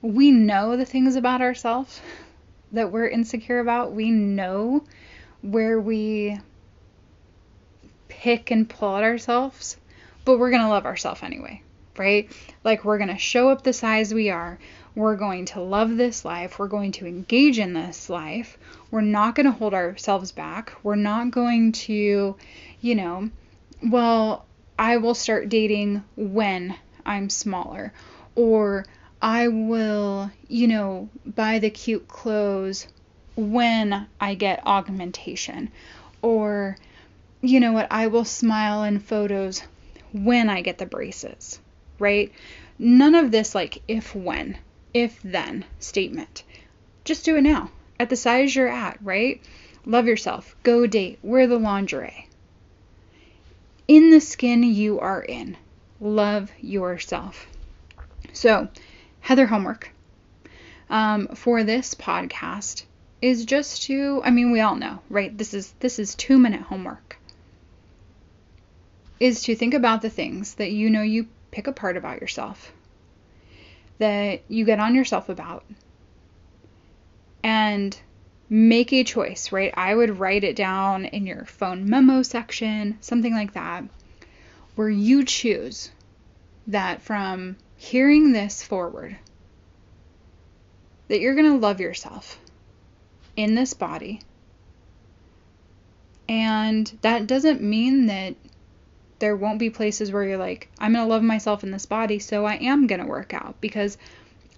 we 0.00 0.32
know 0.32 0.76
the 0.76 0.84
things 0.84 1.14
about 1.14 1.40
ourselves 1.40 2.00
that 2.72 2.90
we're 2.90 3.08
insecure 3.08 3.60
about. 3.60 3.92
We 3.92 4.10
know 4.10 4.84
where 5.42 5.80
we 5.80 6.38
pick 8.08 8.50
and 8.50 8.68
pull 8.68 8.96
at 8.96 9.02
ourselves, 9.02 9.76
but 10.24 10.38
we're 10.38 10.50
going 10.50 10.62
to 10.62 10.68
love 10.68 10.86
ourselves 10.86 11.22
anyway, 11.22 11.62
right? 11.96 12.30
Like 12.64 12.84
we're 12.84 12.98
going 12.98 13.10
to 13.10 13.18
show 13.18 13.50
up 13.50 13.62
the 13.62 13.72
size 13.72 14.14
we 14.14 14.30
are. 14.30 14.58
We're 14.94 15.16
going 15.16 15.46
to 15.46 15.60
love 15.60 15.96
this 15.96 16.24
life. 16.24 16.58
We're 16.58 16.68
going 16.68 16.92
to 16.92 17.06
engage 17.06 17.58
in 17.58 17.72
this 17.72 18.08
life. 18.08 18.58
We're 18.90 19.00
not 19.00 19.34
going 19.34 19.46
to 19.46 19.52
hold 19.52 19.74
ourselves 19.74 20.32
back. 20.32 20.72
We're 20.82 20.96
not 20.96 21.30
going 21.30 21.72
to, 21.72 22.36
you 22.80 22.94
know, 22.94 23.30
well, 23.82 24.44
I 24.78 24.98
will 24.98 25.14
start 25.14 25.48
dating 25.48 26.04
when 26.16 26.76
I'm 27.04 27.30
smaller 27.30 27.92
or 28.34 28.84
I 29.20 29.48
will, 29.48 30.30
you 30.48 30.68
know, 30.68 31.08
buy 31.24 31.58
the 31.58 31.70
cute 31.70 32.08
clothes 32.08 32.86
when 33.50 34.06
I 34.20 34.34
get 34.34 34.66
augmentation. 34.66 35.70
Or, 36.22 36.76
you 37.40 37.60
know 37.60 37.72
what, 37.72 37.88
I 37.90 38.06
will 38.06 38.24
smile 38.24 38.84
in 38.84 39.00
photos 39.00 39.62
when 40.12 40.48
I 40.48 40.60
get 40.62 40.78
the 40.78 40.86
braces, 40.86 41.58
right? 41.98 42.32
None 42.78 43.14
of 43.14 43.30
this 43.30 43.54
like 43.54 43.82
if 43.88 44.14
when, 44.14 44.58
if 44.94 45.20
then 45.22 45.64
statement. 45.80 46.44
Just 47.04 47.24
do 47.24 47.36
it 47.36 47.42
now 47.42 47.70
at 47.98 48.08
the 48.10 48.16
size 48.16 48.54
you're 48.54 48.68
at, 48.68 48.98
right? 49.02 49.40
Love 49.86 50.06
yourself, 50.06 50.56
go 50.62 50.86
date, 50.86 51.18
wear 51.22 51.46
the 51.46 51.58
lingerie. 51.58 52.28
In 53.88 54.10
the 54.10 54.20
skin 54.20 54.62
you 54.62 55.00
are 55.00 55.22
in, 55.22 55.56
love 56.00 56.50
yourself. 56.60 57.46
So, 58.32 58.68
Heather 59.20 59.46
homework 59.46 59.92
um, 60.90 61.28
for 61.28 61.62
this 61.62 61.94
podcast 61.94 62.84
is 63.22 63.44
just 63.44 63.84
to 63.84 64.20
I 64.24 64.30
mean 64.30 64.50
we 64.50 64.60
all 64.60 64.76
know, 64.76 64.98
right? 65.08 65.36
This 65.36 65.54
is 65.54 65.72
this 65.78 65.98
is 65.98 66.14
2 66.16 66.38
minute 66.38 66.62
homework. 66.62 67.16
Is 69.20 69.42
to 69.44 69.54
think 69.54 69.72
about 69.72 70.02
the 70.02 70.10
things 70.10 70.54
that 70.54 70.72
you 70.72 70.90
know 70.90 71.02
you 71.02 71.28
pick 71.52 71.68
apart 71.68 71.96
about 71.96 72.20
yourself. 72.20 72.72
That 73.98 74.42
you 74.48 74.64
get 74.64 74.80
on 74.80 74.96
yourself 74.96 75.28
about. 75.28 75.64
And 77.44 77.96
make 78.48 78.92
a 78.92 79.04
choice, 79.04 79.52
right? 79.52 79.72
I 79.76 79.94
would 79.94 80.18
write 80.18 80.44
it 80.44 80.56
down 80.56 81.06
in 81.06 81.26
your 81.26 81.44
phone 81.44 81.88
memo 81.88 82.22
section, 82.22 82.98
something 83.00 83.32
like 83.32 83.54
that, 83.54 83.84
where 84.74 84.90
you 84.90 85.24
choose 85.24 85.90
that 86.66 87.02
from 87.02 87.56
hearing 87.76 88.32
this 88.32 88.62
forward 88.62 89.16
that 91.08 91.20
you're 91.20 91.34
going 91.34 91.50
to 91.50 91.58
love 91.58 91.80
yourself 91.80 92.38
in 93.42 93.54
this 93.54 93.74
body. 93.74 94.20
And 96.28 96.86
that 97.02 97.26
doesn't 97.26 97.60
mean 97.60 98.06
that 98.06 98.36
there 99.18 99.36
won't 99.36 99.58
be 99.58 99.70
places 99.70 100.10
where 100.10 100.24
you're 100.24 100.38
like, 100.38 100.68
I'm 100.78 100.92
going 100.92 101.04
to 101.04 101.10
love 101.10 101.22
myself 101.22 101.62
in 101.62 101.70
this 101.70 101.86
body, 101.86 102.18
so 102.18 102.44
I 102.44 102.54
am 102.54 102.86
going 102.86 103.00
to 103.00 103.06
work 103.06 103.34
out 103.34 103.60
because 103.60 103.98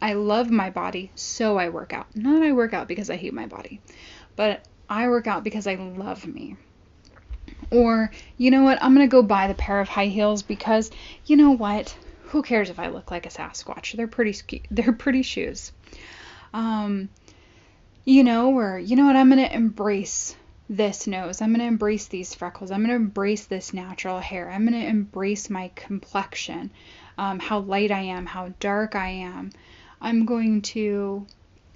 I 0.01 0.15
love 0.15 0.51
my 0.51 0.71
body, 0.71 1.11
so 1.15 1.59
I 1.59 1.71
work 1.71 1.93
out. 1.93 2.15
Not 2.15 2.43
I 2.43 2.53
work 2.53 2.75
out 2.75 2.89
because 2.89 3.11
I 3.11 3.17
hate 3.17 3.35
my 3.35 3.47
body, 3.47 3.81
but 4.37 4.67
I 4.89 5.09
work 5.09 5.27
out 5.27 5.45
because 5.45 5.67
I 5.67 5.75
love 5.75 6.27
me. 6.27 6.57
Or, 7.71 8.11
you 8.37 8.51
know 8.51 8.63
what, 8.63 8.83
I'm 8.83 8.95
going 8.95 9.09
to 9.09 9.11
go 9.11 9.23
buy 9.23 9.49
the 9.49 9.55
pair 9.55 9.81
of 9.81 9.89
high 9.89 10.07
heels 10.07 10.43
because, 10.43 10.91
you 11.27 11.37
know 11.37 11.51
what, 11.51 11.97
who 12.25 12.43
cares 12.43 12.71
if 12.71 12.79
I 12.79 12.89
look 12.89 13.11
like 13.11 13.27
a 13.27 13.31
Sasquatch? 13.31 13.97
They're 13.97 14.09
pretty 14.09 14.63
they're 14.71 14.93
pretty 14.93 15.23
shoes. 15.23 15.73
Um, 16.53 17.09
you 18.05 18.25
know, 18.25 18.51
or 18.51 18.79
you 18.79 18.97
know 18.97 19.07
what? 19.07 19.17
I'm 19.17 19.29
gonna 19.29 19.49
embrace 19.51 20.37
this 20.69 21.07
nose. 21.07 21.41
I'm 21.41 21.53
gonna 21.53 21.65
embrace 21.65 22.07
these 22.07 22.35
freckles. 22.35 22.71
I'm 22.71 22.83
gonna 22.83 22.95
embrace 22.95 23.47
this 23.47 23.73
natural 23.73 24.21
hair. 24.21 24.51
I'm 24.51 24.65
gonna 24.65 24.79
embrace 24.85 25.51
my 25.51 25.71
complexion, 25.75 26.71
um, 27.19 27.39
how 27.39 27.61
light 27.61 27.91
I 27.91 28.01
am, 28.01 28.27
how 28.27 28.53
dark 28.61 28.95
I 28.95 29.09
am. 29.09 29.51
I'm 30.01 30.27
going 30.27 30.63
to 30.63 31.27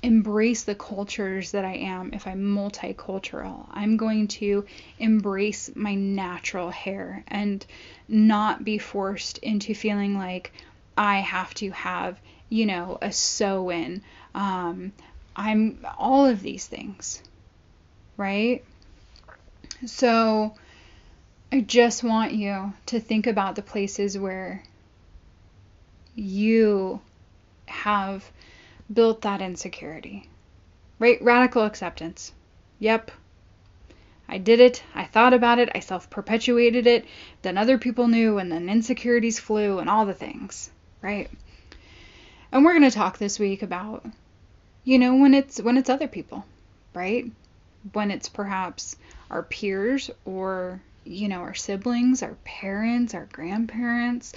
embrace 0.02 0.64
the 0.64 0.74
cultures 0.74 1.52
that 1.52 1.64
I 1.64 1.74
am 1.74 2.12
if 2.12 2.26
I'm 2.26 2.40
multicultural. 2.40 3.66
I'm 3.70 3.96
going 3.96 4.28
to 4.28 4.64
embrace 4.98 5.70
my 5.74 5.94
natural 5.94 6.70
hair 6.70 7.24
and 7.26 7.64
not 8.06 8.64
be 8.64 8.78
forced 8.78 9.38
into 9.38 9.74
feeling 9.74 10.16
like 10.16 10.52
I 10.96 11.18
have 11.18 11.52
to 11.54 11.70
have, 11.70 12.20
you 12.48 12.66
know, 12.66 12.98
a 13.02 13.12
sew 13.12 13.70
in. 13.70 14.02
Um, 14.34 14.92
I'm 15.38 15.86
all 15.96 16.26
of 16.26 16.42
these 16.42 16.66
things, 16.66 17.22
right? 18.16 18.64
So 19.86 20.54
I 21.52 21.60
just 21.60 22.02
want 22.02 22.32
you 22.32 22.72
to 22.86 22.98
think 22.98 23.28
about 23.28 23.54
the 23.54 23.62
places 23.62 24.18
where 24.18 24.64
you 26.16 27.00
have 27.66 28.28
built 28.92 29.22
that 29.22 29.40
insecurity. 29.40 30.28
Right? 30.98 31.22
Radical 31.22 31.62
acceptance. 31.62 32.32
Yep. 32.80 33.12
I 34.28 34.38
did 34.38 34.58
it. 34.58 34.82
I 34.92 35.04
thought 35.04 35.32
about 35.32 35.60
it. 35.60 35.70
I 35.72 35.78
self 35.78 36.10
perpetuated 36.10 36.88
it. 36.88 37.06
Then 37.42 37.56
other 37.56 37.78
people 37.78 38.08
knew, 38.08 38.38
and 38.38 38.50
then 38.50 38.68
insecurities 38.68 39.38
flew, 39.38 39.78
and 39.78 39.88
all 39.88 40.04
the 40.04 40.14
things. 40.14 40.70
Right? 41.00 41.30
And 42.50 42.64
we're 42.64 42.76
going 42.76 42.90
to 42.90 42.96
talk 42.96 43.18
this 43.18 43.38
week 43.38 43.62
about, 43.62 44.04
you 44.88 44.98
know, 44.98 45.16
when 45.16 45.34
it's 45.34 45.60
when 45.60 45.76
it's 45.76 45.90
other 45.90 46.08
people, 46.08 46.46
right? 46.94 47.30
When 47.92 48.10
it's 48.10 48.30
perhaps 48.30 48.96
our 49.30 49.42
peers 49.42 50.10
or 50.24 50.80
you 51.04 51.28
know 51.28 51.40
our 51.40 51.52
siblings, 51.52 52.22
our 52.22 52.36
parents, 52.44 53.12
our 53.12 53.28
grandparents, 53.30 54.32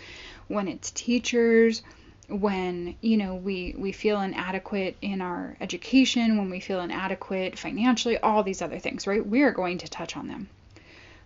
when 0.50 0.68
it's 0.68 0.92
teachers, 0.92 1.84
when 2.28 2.96
you 3.00 3.16
know 3.16 3.36
we 3.36 3.76
we 3.78 3.94
feel 3.94 4.20
inadequate 4.20 4.98
in 5.02 5.22
our 5.22 5.56
education 5.62 6.38
when 6.38 6.50
we 6.50 6.60
feel 6.60 6.82
inadequate 6.82 7.58
financially 7.58 8.18
all 8.18 8.44
these 8.44 8.62
other 8.62 8.80
things 8.80 9.08
right 9.08 9.26
we 9.26 9.44
are 9.44 9.52
going 9.52 9.78
to 9.78 9.88
touch 9.90 10.16
on 10.16 10.28
them 10.28 10.48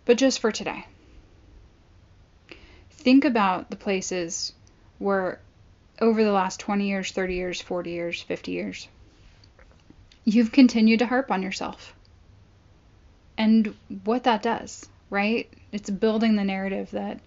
but 0.06 0.18
just 0.18 0.40
for 0.40 0.52
today 0.52 0.86
think 2.90 3.24
about 3.24 3.70
the 3.70 3.76
places 3.76 4.54
where 4.98 5.40
over 6.02 6.24
the 6.24 6.32
last 6.32 6.60
20 6.60 6.88
years 6.88 7.12
30 7.12 7.36
years 7.36 7.62
40 7.62 7.92
years 7.92 8.22
50 8.22 8.52
years 8.52 8.88
you've 10.26 10.52
continued 10.52 11.00
to 11.00 11.06
harp 11.06 11.32
on 11.32 11.42
yourself 11.42 11.94
and 13.38 13.76
what 14.04 14.24
that 14.24 14.42
does 14.42 14.88
right 15.10 15.52
it's 15.72 15.90
building 15.90 16.36
the 16.36 16.44
narrative 16.44 16.92
that 16.92 17.20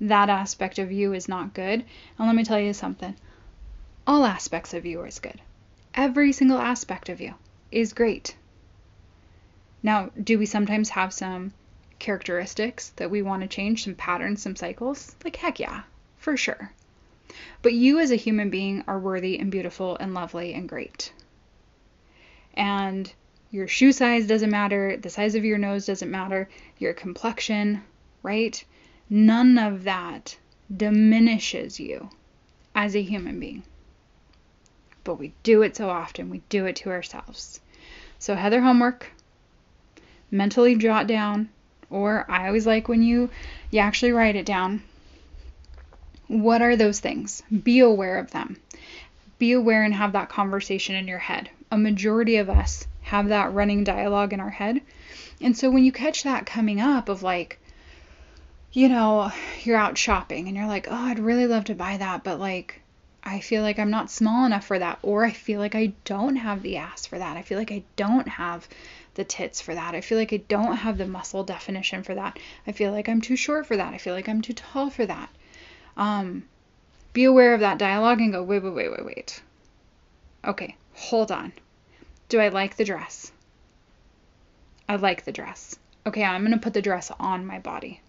that 0.00 0.28
aspect 0.28 0.78
of 0.78 0.92
you 0.92 1.14
is 1.14 1.28
not 1.28 1.54
good. 1.54 1.84
And 2.18 2.26
let 2.26 2.36
me 2.36 2.44
tell 2.44 2.60
you 2.60 2.72
something 2.72 3.16
all 4.06 4.24
aspects 4.24 4.74
of 4.74 4.86
you 4.86 5.02
is 5.04 5.18
good. 5.18 5.40
Every 5.94 6.32
single 6.32 6.58
aspect 6.58 7.08
of 7.08 7.20
you 7.20 7.34
is 7.72 7.92
great. 7.92 8.36
Now, 9.82 10.10
do 10.22 10.38
we 10.38 10.46
sometimes 10.46 10.90
have 10.90 11.12
some 11.12 11.52
characteristics 11.98 12.90
that 12.96 13.10
we 13.10 13.22
want 13.22 13.42
to 13.42 13.48
change, 13.48 13.84
some 13.84 13.94
patterns, 13.94 14.42
some 14.42 14.54
cycles? 14.54 15.16
Like, 15.24 15.36
heck 15.36 15.58
yeah, 15.58 15.82
for 16.18 16.36
sure. 16.36 16.72
But 17.62 17.72
you 17.72 17.98
as 17.98 18.10
a 18.10 18.16
human 18.16 18.50
being 18.50 18.84
are 18.86 18.98
worthy 18.98 19.38
and 19.38 19.50
beautiful 19.50 19.96
and 19.96 20.14
lovely 20.14 20.54
and 20.54 20.68
great. 20.68 21.12
And 22.56 23.12
your 23.50 23.68
shoe 23.68 23.92
size 23.92 24.26
doesn't 24.26 24.50
matter, 24.50 24.96
the 24.96 25.10
size 25.10 25.34
of 25.34 25.44
your 25.44 25.58
nose 25.58 25.86
doesn't 25.86 26.10
matter, 26.10 26.48
your 26.78 26.92
complexion, 26.94 27.82
right? 28.22 28.62
None 29.08 29.58
of 29.58 29.84
that 29.84 30.36
diminishes 30.74 31.78
you 31.78 32.10
as 32.74 32.96
a 32.96 33.02
human 33.02 33.38
being. 33.38 33.62
But 35.04 35.14
we 35.14 35.32
do 35.42 35.62
it 35.62 35.76
so 35.76 35.88
often, 35.88 36.30
we 36.30 36.42
do 36.48 36.66
it 36.66 36.76
to 36.76 36.90
ourselves. 36.90 37.60
So, 38.18 38.34
Heather 38.34 38.60
homework, 38.60 39.12
mentally 40.30 40.74
jot 40.74 41.06
down, 41.06 41.48
or 41.90 42.28
I 42.28 42.48
always 42.48 42.66
like 42.66 42.88
when 42.88 43.02
you 43.02 43.30
you 43.70 43.78
actually 43.78 44.12
write 44.12 44.36
it 44.36 44.46
down. 44.46 44.82
What 46.26 46.62
are 46.62 46.74
those 46.74 46.98
things? 46.98 47.42
Be 47.62 47.78
aware 47.80 48.18
of 48.18 48.32
them. 48.32 48.56
Be 49.38 49.52
aware 49.52 49.84
and 49.84 49.94
have 49.94 50.12
that 50.12 50.28
conversation 50.28 50.96
in 50.96 51.06
your 51.06 51.18
head. 51.18 51.50
A 51.70 51.78
majority 51.78 52.36
of 52.36 52.48
us 52.48 52.86
have 53.02 53.28
that 53.28 53.52
running 53.52 53.84
dialogue 53.84 54.32
in 54.32 54.40
our 54.40 54.50
head. 54.50 54.80
And 55.40 55.56
so 55.56 55.70
when 55.70 55.84
you 55.84 55.92
catch 55.92 56.22
that 56.22 56.46
coming 56.46 56.80
up 56.80 57.08
of 57.08 57.22
like, 57.22 57.58
you 58.72 58.88
know, 58.88 59.30
you're 59.62 59.76
out 59.76 59.96
shopping 59.98 60.48
and 60.48 60.56
you're 60.56 60.66
like, 60.66 60.88
oh, 60.90 60.94
I'd 60.94 61.18
really 61.18 61.46
love 61.46 61.64
to 61.64 61.74
buy 61.74 61.96
that, 61.96 62.24
but 62.24 62.38
like, 62.38 62.80
I 63.22 63.40
feel 63.40 63.62
like 63.62 63.80
I'm 63.80 63.90
not 63.90 64.10
small 64.10 64.46
enough 64.46 64.64
for 64.64 64.78
that, 64.78 65.00
or 65.02 65.24
I 65.24 65.32
feel 65.32 65.58
like 65.58 65.74
I 65.74 65.92
don't 66.04 66.36
have 66.36 66.62
the 66.62 66.76
ass 66.76 67.06
for 67.06 67.18
that. 67.18 67.36
I 67.36 67.42
feel 67.42 67.58
like 67.58 67.72
I 67.72 67.82
don't 67.96 68.28
have 68.28 68.68
the 69.14 69.24
tits 69.24 69.60
for 69.60 69.74
that. 69.74 69.96
I 69.96 70.00
feel 70.00 70.16
like 70.16 70.32
I 70.32 70.36
don't 70.36 70.76
have 70.76 70.96
the 70.96 71.08
muscle 71.08 71.42
definition 71.42 72.04
for 72.04 72.14
that. 72.14 72.38
I 72.68 72.72
feel 72.72 72.92
like 72.92 73.08
I'm 73.08 73.20
too 73.20 73.34
short 73.34 73.66
for 73.66 73.76
that. 73.76 73.92
I 73.92 73.98
feel 73.98 74.14
like 74.14 74.28
I'm 74.28 74.42
too 74.42 74.52
tall 74.52 74.90
for 74.90 75.04
that. 75.06 75.28
Um, 75.96 76.44
be 77.14 77.24
aware 77.24 77.52
of 77.54 77.60
that 77.60 77.78
dialogue 77.78 78.20
and 78.20 78.32
go, 78.32 78.42
wait, 78.44 78.62
wait, 78.62 78.74
wait, 78.74 78.90
wait, 78.90 79.04
wait. 79.04 79.42
Okay, 80.44 80.76
hold 80.96 81.30
on. 81.30 81.52
Do 82.28 82.40
I 82.40 82.48
like 82.48 82.76
the 82.76 82.84
dress? 82.84 83.30
I 84.88 84.96
like 84.96 85.24
the 85.24 85.32
dress. 85.32 85.76
Okay, 86.06 86.24
I'm 86.24 86.42
going 86.42 86.52
to 86.52 86.62
put 86.62 86.74
the 86.74 86.82
dress 86.82 87.12
on 87.20 87.46
my 87.46 87.58
body. 87.58 88.00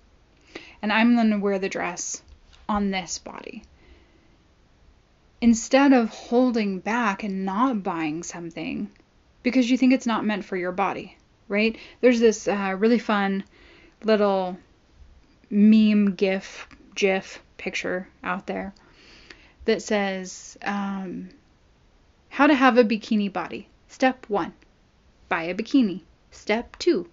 And 0.81 0.91
I'm 0.91 1.15
going 1.15 1.31
to 1.31 1.37
wear 1.37 1.59
the 1.59 1.69
dress 1.69 2.21
on 2.69 2.91
this 2.91 3.19
body. 3.19 3.63
Instead 5.41 5.93
of 5.93 6.09
holding 6.09 6.79
back 6.79 7.23
and 7.23 7.45
not 7.45 7.83
buying 7.83 8.23
something 8.23 8.89
because 9.43 9.69
you 9.69 9.77
think 9.77 9.93
it's 9.93 10.07
not 10.07 10.25
meant 10.25 10.45
for 10.45 10.57
your 10.57 10.71
body, 10.71 11.17
right? 11.47 11.77
There's 12.01 12.19
this 12.19 12.47
uh, 12.47 12.75
really 12.77 12.99
fun 12.99 13.43
little 14.03 14.57
meme, 15.49 16.15
gif, 16.15 16.67
gif 16.95 17.41
picture 17.57 18.07
out 18.23 18.47
there 18.47 18.73
that 19.65 19.81
says, 19.81 20.57
um, 20.63 21.29
How 22.29 22.47
to 22.47 22.53
have 22.53 22.77
a 22.77 22.83
bikini 22.83 23.31
body. 23.31 23.67
Step 23.87 24.25
one, 24.27 24.53
buy 25.29 25.43
a 25.43 25.53
bikini. 25.53 26.01
Step 26.31 26.77
two, 26.77 27.09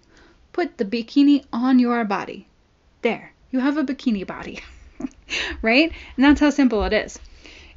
put 0.53 0.77
the 0.77 0.85
bikini 0.85 1.45
on 1.51 1.79
your 1.79 2.03
body. 2.05 2.47
There, 3.01 3.33
you 3.51 3.59
have 3.59 3.77
a 3.77 3.83
bikini 3.83 4.25
body. 4.25 4.59
right? 5.61 5.91
And 6.15 6.25
that's 6.25 6.39
how 6.39 6.49
simple 6.49 6.83
it 6.83 6.93
is. 6.93 7.19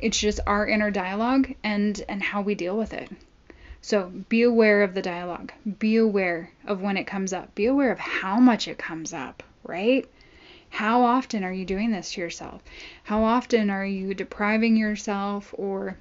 It's 0.00 0.18
just 0.18 0.40
our 0.46 0.66
inner 0.66 0.90
dialogue 0.90 1.54
and 1.64 2.00
and 2.08 2.22
how 2.22 2.40
we 2.42 2.54
deal 2.54 2.76
with 2.76 2.92
it. 2.92 3.10
So 3.80 4.12
be 4.28 4.42
aware 4.42 4.82
of 4.82 4.94
the 4.94 5.02
dialogue. 5.02 5.52
Be 5.78 5.96
aware 5.96 6.50
of 6.66 6.82
when 6.82 6.96
it 6.96 7.06
comes 7.06 7.32
up. 7.32 7.54
Be 7.54 7.66
aware 7.66 7.92
of 7.92 7.98
how 7.98 8.38
much 8.38 8.68
it 8.68 8.78
comes 8.78 9.12
up, 9.12 9.42
right? 9.64 10.08
How 10.70 11.02
often 11.02 11.44
are 11.44 11.52
you 11.52 11.64
doing 11.64 11.90
this 11.90 12.12
to 12.12 12.20
yourself? 12.20 12.62
How 13.04 13.24
often 13.24 13.70
are 13.70 13.86
you 13.86 14.14
depriving 14.14 14.76
yourself 14.76 15.54
or 15.56 15.96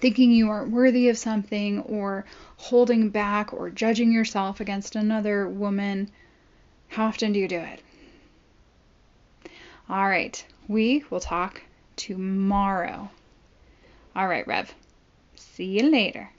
thinking 0.00 0.30
you 0.30 0.50
aren't 0.50 0.70
worthy 0.70 1.08
of 1.08 1.18
something 1.18 1.80
or 1.80 2.24
holding 2.56 3.10
back 3.10 3.52
or 3.52 3.70
judging 3.70 4.12
yourself 4.12 4.60
against 4.60 4.96
another 4.96 5.48
woman. 5.48 6.10
How 6.88 7.06
often 7.06 7.32
do 7.32 7.40
you 7.40 7.48
do 7.48 7.58
it? 7.58 7.82
All 9.88 10.08
right, 10.08 10.44
we 10.68 11.04
will 11.10 11.20
talk 11.20 11.62
tomorrow. 11.96 13.10
All 14.14 14.28
right, 14.28 14.46
Rev. 14.46 14.74
See 15.34 15.78
you 15.78 15.90
later. 15.90 16.30